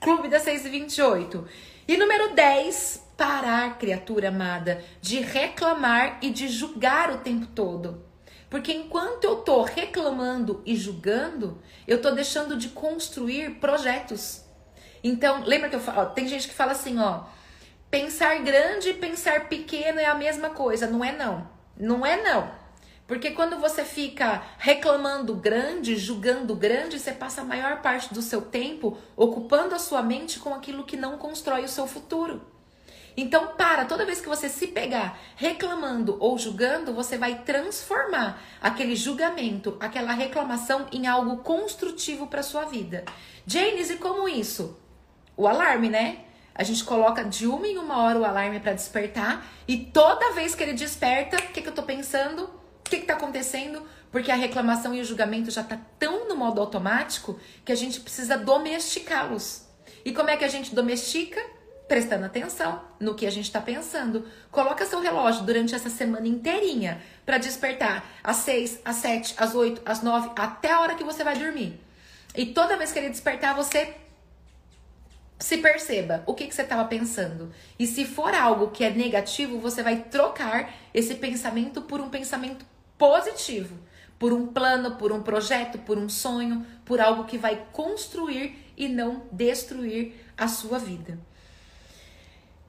clube 0.00 0.28
da 0.28 0.38
628. 0.38 1.46
E 1.88 1.96
número 1.96 2.34
10, 2.34 3.04
parar, 3.16 3.78
criatura 3.78 4.28
amada, 4.28 4.84
de 5.00 5.20
reclamar 5.20 6.18
e 6.22 6.30
de 6.30 6.48
julgar 6.48 7.10
o 7.10 7.18
tempo 7.18 7.46
todo. 7.46 8.04
Porque 8.48 8.72
enquanto 8.72 9.24
eu 9.24 9.36
tô 9.36 9.62
reclamando 9.62 10.62
e 10.64 10.76
julgando, 10.76 11.60
eu 11.88 12.00
tô 12.00 12.10
deixando 12.12 12.56
de 12.56 12.68
construir 12.68 13.56
projetos. 13.56 14.44
Então, 15.02 15.42
lembra 15.44 15.68
que 15.68 15.76
eu 15.76 15.80
falo, 15.80 16.10
tem 16.10 16.28
gente 16.28 16.48
que 16.48 16.54
fala 16.54 16.72
assim, 16.72 16.98
ó, 16.98 17.24
Pensar 17.94 18.40
grande 18.40 18.88
e 18.88 18.94
pensar 18.94 19.48
pequeno 19.48 20.00
é 20.00 20.04
a 20.04 20.16
mesma 20.16 20.50
coisa. 20.50 20.88
Não 20.88 21.04
é 21.04 21.12
não. 21.12 21.48
Não 21.76 22.04
é 22.04 22.20
não. 22.20 22.50
Porque 23.06 23.30
quando 23.30 23.56
você 23.60 23.84
fica 23.84 24.42
reclamando 24.58 25.36
grande, 25.36 25.94
julgando 25.94 26.56
grande, 26.56 26.98
você 26.98 27.12
passa 27.12 27.42
a 27.42 27.44
maior 27.44 27.82
parte 27.82 28.12
do 28.12 28.20
seu 28.20 28.42
tempo 28.42 28.98
ocupando 29.14 29.76
a 29.76 29.78
sua 29.78 30.02
mente 30.02 30.40
com 30.40 30.52
aquilo 30.52 30.82
que 30.82 30.96
não 30.96 31.18
constrói 31.18 31.62
o 31.62 31.68
seu 31.68 31.86
futuro. 31.86 32.42
Então, 33.16 33.54
para, 33.56 33.84
toda 33.84 34.04
vez 34.04 34.20
que 34.20 34.28
você 34.28 34.48
se 34.48 34.66
pegar 34.66 35.16
reclamando 35.36 36.16
ou 36.18 36.36
julgando, 36.36 36.92
você 36.92 37.16
vai 37.16 37.44
transformar 37.44 38.42
aquele 38.60 38.96
julgamento, 38.96 39.76
aquela 39.78 40.10
reclamação 40.10 40.88
em 40.90 41.06
algo 41.06 41.44
construtivo 41.44 42.26
para 42.26 42.42
sua 42.42 42.64
vida. 42.64 43.04
Janes, 43.46 43.88
e 43.88 43.98
como 43.98 44.28
isso? 44.28 44.76
O 45.36 45.46
alarme, 45.46 45.88
né? 45.88 46.24
A 46.54 46.62
gente 46.62 46.84
coloca 46.84 47.24
de 47.24 47.46
uma 47.46 47.66
em 47.66 47.78
uma 47.78 47.98
hora 47.98 48.18
o 48.18 48.24
alarme 48.24 48.60
para 48.60 48.72
despertar 48.72 49.44
e 49.66 49.76
toda 49.76 50.32
vez 50.32 50.54
que 50.54 50.62
ele 50.62 50.74
desperta, 50.74 51.36
o 51.36 51.48
que, 51.48 51.60
que 51.60 51.68
eu 51.68 51.74
tô 51.74 51.82
pensando? 51.82 52.44
O 52.44 52.82
que, 52.84 52.98
que 52.98 53.06
tá 53.06 53.14
acontecendo? 53.14 53.82
Porque 54.12 54.30
a 54.30 54.36
reclamação 54.36 54.94
e 54.94 55.00
o 55.00 55.04
julgamento 55.04 55.50
já 55.50 55.64
tá 55.64 55.76
tão 55.98 56.28
no 56.28 56.36
modo 56.36 56.60
automático 56.60 57.40
que 57.64 57.72
a 57.72 57.74
gente 57.74 57.98
precisa 58.00 58.38
domesticá-los. 58.38 59.64
E 60.04 60.12
como 60.12 60.30
é 60.30 60.36
que 60.36 60.44
a 60.44 60.48
gente 60.48 60.74
domestica? 60.74 61.40
Prestando 61.88 62.24
atenção 62.24 62.82
no 63.00 63.14
que 63.14 63.26
a 63.26 63.30
gente 63.30 63.46
está 63.46 63.60
pensando. 63.60 64.26
Coloca 64.50 64.86
seu 64.86 65.00
relógio 65.00 65.42
durante 65.42 65.74
essa 65.74 65.90
semana 65.90 66.28
inteirinha 66.28 67.02
para 67.26 67.38
despertar 67.38 68.04
às 68.22 68.36
seis, 68.36 68.80
às 68.84 68.96
sete, 68.96 69.34
às 69.36 69.54
oito, 69.54 69.82
às 69.84 70.02
nove, 70.02 70.30
até 70.36 70.72
a 70.72 70.80
hora 70.80 70.94
que 70.94 71.04
você 71.04 71.24
vai 71.24 71.36
dormir. 71.36 71.80
E 72.36 72.46
toda 72.46 72.76
vez 72.76 72.92
que 72.92 72.98
ele 72.98 73.10
despertar, 73.10 73.54
você 73.54 73.94
se 75.44 75.58
perceba 75.58 76.24
o 76.24 76.32
que, 76.32 76.46
que 76.46 76.54
você 76.54 76.62
estava 76.62 76.86
pensando. 76.86 77.52
E 77.78 77.86
se 77.86 78.06
for 78.06 78.34
algo 78.34 78.70
que 78.70 78.82
é 78.82 78.88
negativo, 78.88 79.58
você 79.58 79.82
vai 79.82 80.04
trocar 80.04 80.72
esse 80.94 81.16
pensamento 81.16 81.82
por 81.82 82.00
um 82.00 82.08
pensamento 82.08 82.64
positivo. 82.96 83.76
Por 84.18 84.32
um 84.32 84.46
plano, 84.46 84.96
por 84.96 85.12
um 85.12 85.22
projeto, 85.22 85.78
por 85.80 85.98
um 85.98 86.08
sonho, 86.08 86.64
por 86.82 86.98
algo 86.98 87.24
que 87.24 87.36
vai 87.36 87.62
construir 87.72 88.72
e 88.74 88.88
não 88.88 89.24
destruir 89.30 90.14
a 90.34 90.48
sua 90.48 90.78
vida. 90.78 91.18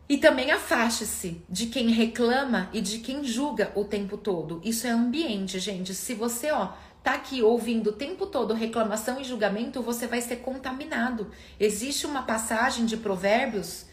E 0.07 0.17
também 0.17 0.51
afaste-se 0.51 1.41
de 1.49 1.65
quem 1.65 1.89
reclama 1.89 2.69
e 2.71 2.79
de 2.79 2.99
quem 2.99 3.23
julga 3.23 3.71
o 3.75 3.83
tempo 3.83 4.17
todo. 4.17 4.61
Isso 4.63 4.85
é 4.85 4.91
ambiente, 4.91 5.57
gente. 5.59 5.95
Se 5.95 6.13
você, 6.13 6.51
ó, 6.51 6.73
tá 7.03 7.13
aqui 7.13 7.41
ouvindo 7.41 7.89
o 7.89 7.93
tempo 7.93 8.27
todo 8.27 8.53
reclamação 8.53 9.19
e 9.19 9.23
julgamento, 9.23 9.81
você 9.81 10.05
vai 10.05 10.21
ser 10.21 10.37
contaminado. 10.37 11.31
Existe 11.59 12.05
uma 12.05 12.21
passagem 12.21 12.85
de 12.85 12.97
Provérbios 12.97 13.87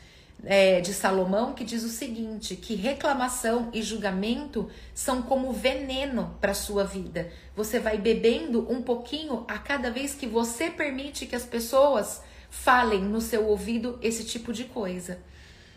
é, 0.44 0.80
de 0.80 0.92
Salomão 0.92 1.54
que 1.54 1.64
diz 1.64 1.82
o 1.82 1.88
seguinte: 1.88 2.56
que 2.56 2.74
reclamação 2.74 3.70
e 3.72 3.80
julgamento 3.80 4.68
são 4.94 5.22
como 5.22 5.50
veneno 5.50 6.36
para 6.42 6.52
sua 6.52 6.84
vida. 6.84 7.30
Você 7.56 7.78
vai 7.78 7.96
bebendo 7.96 8.70
um 8.70 8.82
pouquinho 8.82 9.44
a 9.48 9.58
cada 9.58 9.90
vez 9.90 10.14
que 10.14 10.26
você 10.26 10.68
permite 10.68 11.24
que 11.24 11.36
as 11.36 11.46
pessoas 11.46 12.22
falem 12.50 13.00
no 13.00 13.20
seu 13.22 13.46
ouvido 13.46 13.98
esse 14.02 14.24
tipo 14.24 14.52
de 14.52 14.64
coisa. 14.64 15.22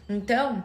Então, 0.08 0.64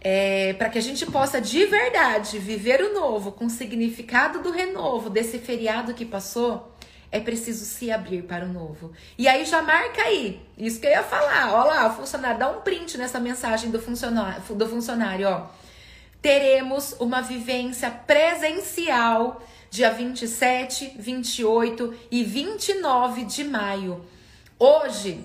é, 0.00 0.52
para 0.54 0.68
que 0.68 0.78
a 0.78 0.82
gente 0.82 1.06
possa 1.06 1.40
de 1.40 1.64
verdade 1.66 2.38
viver 2.38 2.80
o 2.82 2.94
novo 2.94 3.32
com 3.32 3.46
o 3.46 3.50
significado 3.50 4.40
do 4.42 4.50
renovo 4.50 5.10
desse 5.10 5.38
feriado 5.38 5.94
que 5.94 6.04
passou, 6.04 6.72
é 7.10 7.18
preciso 7.18 7.64
se 7.64 7.90
abrir 7.90 8.22
para 8.22 8.44
o 8.44 8.52
novo. 8.52 8.92
E 9.16 9.26
aí 9.26 9.44
já 9.44 9.62
marca 9.62 10.02
aí, 10.02 10.40
isso 10.56 10.80
que 10.80 10.86
eu 10.86 10.90
ia 10.90 11.02
falar. 11.02 11.52
Ó 11.52 11.64
lá, 11.64 11.90
funcionário, 11.90 12.38
dá 12.38 12.50
um 12.50 12.60
print 12.60 12.98
nessa 12.98 13.18
mensagem 13.18 13.70
do 13.70 13.80
funcionário, 13.80 14.42
do 14.54 14.68
funcionário, 14.68 15.28
ó. 15.28 15.46
Teremos 16.20 16.96
uma 16.98 17.22
vivência 17.22 17.90
presencial 17.90 19.40
dia 19.70 19.90
27, 19.90 20.94
28 20.98 21.94
e 22.10 22.24
29 22.24 23.24
de 23.24 23.44
maio. 23.44 24.04
Hoje 24.58 25.24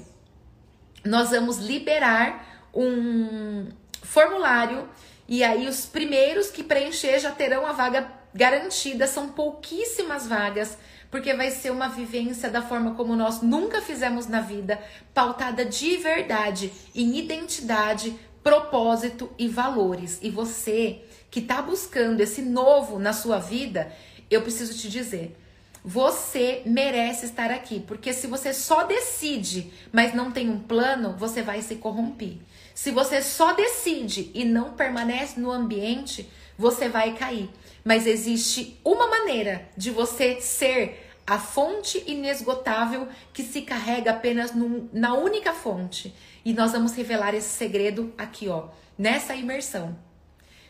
nós 1.04 1.32
vamos 1.32 1.58
liberar 1.58 2.53
um, 2.74 3.68
formulário 4.02 4.88
e 5.28 5.44
aí 5.44 5.68
os 5.68 5.86
primeiros 5.86 6.50
que 6.50 6.64
preencher 6.64 7.20
já 7.20 7.32
terão 7.32 7.66
a 7.66 7.72
vaga 7.72 8.12
garantida. 8.34 9.08
São 9.08 9.30
pouquíssimas 9.30 10.28
vagas, 10.28 10.78
porque 11.10 11.34
vai 11.34 11.50
ser 11.50 11.72
uma 11.72 11.88
vivência 11.88 12.50
da 12.50 12.62
forma 12.62 12.96
como 12.96 13.16
nós 13.16 13.42
nunca 13.42 13.82
fizemos 13.82 14.28
na 14.28 14.42
vida, 14.42 14.80
pautada 15.14 15.66
de 15.66 15.98
verdade 15.98 16.72
em 16.94 17.18
identidade, 17.18 18.16
propósito 18.44 19.32
e 19.38 19.48
valores. 19.48 20.20
E 20.22 20.30
você 20.30 21.02
que 21.32 21.40
está 21.40 21.62
buscando 21.62 22.22
esse 22.22 22.42
novo 22.42 23.00
na 23.00 23.14
sua 23.14 23.40
vida, 23.40 23.92
eu 24.30 24.42
preciso 24.42 24.78
te 24.78 24.90
dizer, 24.90 25.36
você 25.84 26.62
merece 26.66 27.26
estar 27.26 27.52
aqui, 27.52 27.80
porque 27.80 28.14
se 28.14 28.28
você 28.28 28.54
só 28.54 28.84
decide, 28.84 29.72
mas 29.92 30.14
não 30.14 30.32
tem 30.32 30.50
um 30.50 30.60
plano, 30.60 31.16
você 31.18 31.42
vai 31.42 31.62
se 31.62 31.76
corromper. 31.76 32.38
Se 32.74 32.92
você 32.92 33.22
só 33.22 33.54
decide 33.54 34.32
e 34.34 34.44
não 34.44 34.74
permanece 34.74 35.40
no 35.40 35.52
ambiente, 35.52 36.30
você 36.58 36.90
vai 36.90 37.14
cair. 37.14 37.50
Mas 37.84 38.08
existe 38.08 38.80
uma 38.84 39.08
maneira 39.08 39.70
de 39.78 39.92
você 39.92 40.42
ser 40.42 41.12
a 41.26 41.40
fonte 41.40 42.04
inesgotável 42.08 43.08
que 43.32 43.44
se 43.44 43.62
carrega 43.62 44.12
apenas 44.12 44.54
num, 44.54 44.90
na 44.92 45.14
única 45.14 45.54
fonte. 45.54 46.14
E 46.44 46.54
nós 46.54 46.72
vamos 46.72 46.94
revelar 46.94 47.34
esse 47.34 47.50
segredo 47.50 48.14
aqui, 48.18 48.50
ó, 48.50 48.70
nessa 48.98 49.36
imersão. 49.36 49.98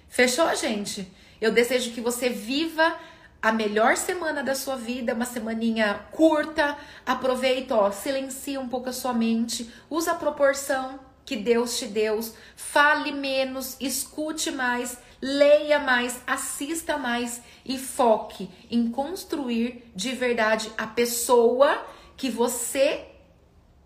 Fechou, 0.10 0.54
gente? 0.56 1.12
Eu 1.42 1.52
desejo 1.52 1.92
que 1.92 2.02
você 2.02 2.30
viva 2.30 2.96
a 3.42 3.52
melhor 3.52 3.98
semana 3.98 4.44
da 4.44 4.56
sua 4.56 4.76
vida, 4.76 5.14
uma 5.14 5.26
semaninha 5.26 6.06
curta. 6.12 6.78
Aproveita, 7.06 7.76
ó, 7.76 7.92
silencia 7.92 8.60
um 8.60 8.70
pouco 8.70 8.90
a 8.90 8.94
sua 8.94 9.14
mente, 9.14 9.72
usa 9.90 10.12
a 10.12 10.16
proporção 10.16 11.00
que 11.26 11.36
Deus 11.36 11.78
te 11.78 11.86
deu. 11.86 12.20
Fale 12.56 13.12
menos, 13.12 13.78
escute 13.80 14.52
mais, 14.52 14.98
leia 15.22 15.80
mais, 15.80 16.22
assista 16.28 16.98
mais 16.98 17.42
e 17.66 17.78
foque 17.78 18.50
em 18.70 18.90
construir 18.90 19.92
de 19.96 20.12
verdade 20.12 20.72
a 20.78 20.88
pessoa 20.88 21.86
que 22.18 22.30
você 22.30 23.06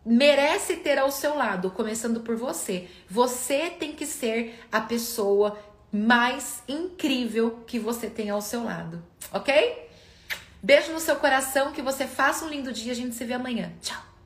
merece 0.05 0.77
ter 0.77 0.97
ao 0.97 1.11
seu 1.11 1.35
lado, 1.35 1.69
começando 1.71 2.21
por 2.21 2.35
você. 2.35 2.87
Você 3.09 3.69
tem 3.69 3.91
que 3.93 4.05
ser 4.05 4.59
a 4.71 4.79
pessoa 4.79 5.59
mais 5.91 6.63
incrível 6.67 7.63
que 7.67 7.77
você 7.77 8.09
tem 8.09 8.29
ao 8.29 8.41
seu 8.41 8.63
lado, 8.63 9.03
ok? 9.31 9.87
Beijo 10.61 10.91
no 10.91 10.99
seu 10.99 11.17
coração, 11.17 11.71
que 11.71 11.81
você 11.81 12.07
faça 12.07 12.45
um 12.45 12.49
lindo 12.49 12.73
dia. 12.73 12.91
A 12.91 12.95
gente 12.95 13.15
se 13.15 13.23
vê 13.23 13.33
amanhã. 13.33 13.71
Tchau. 13.81 14.16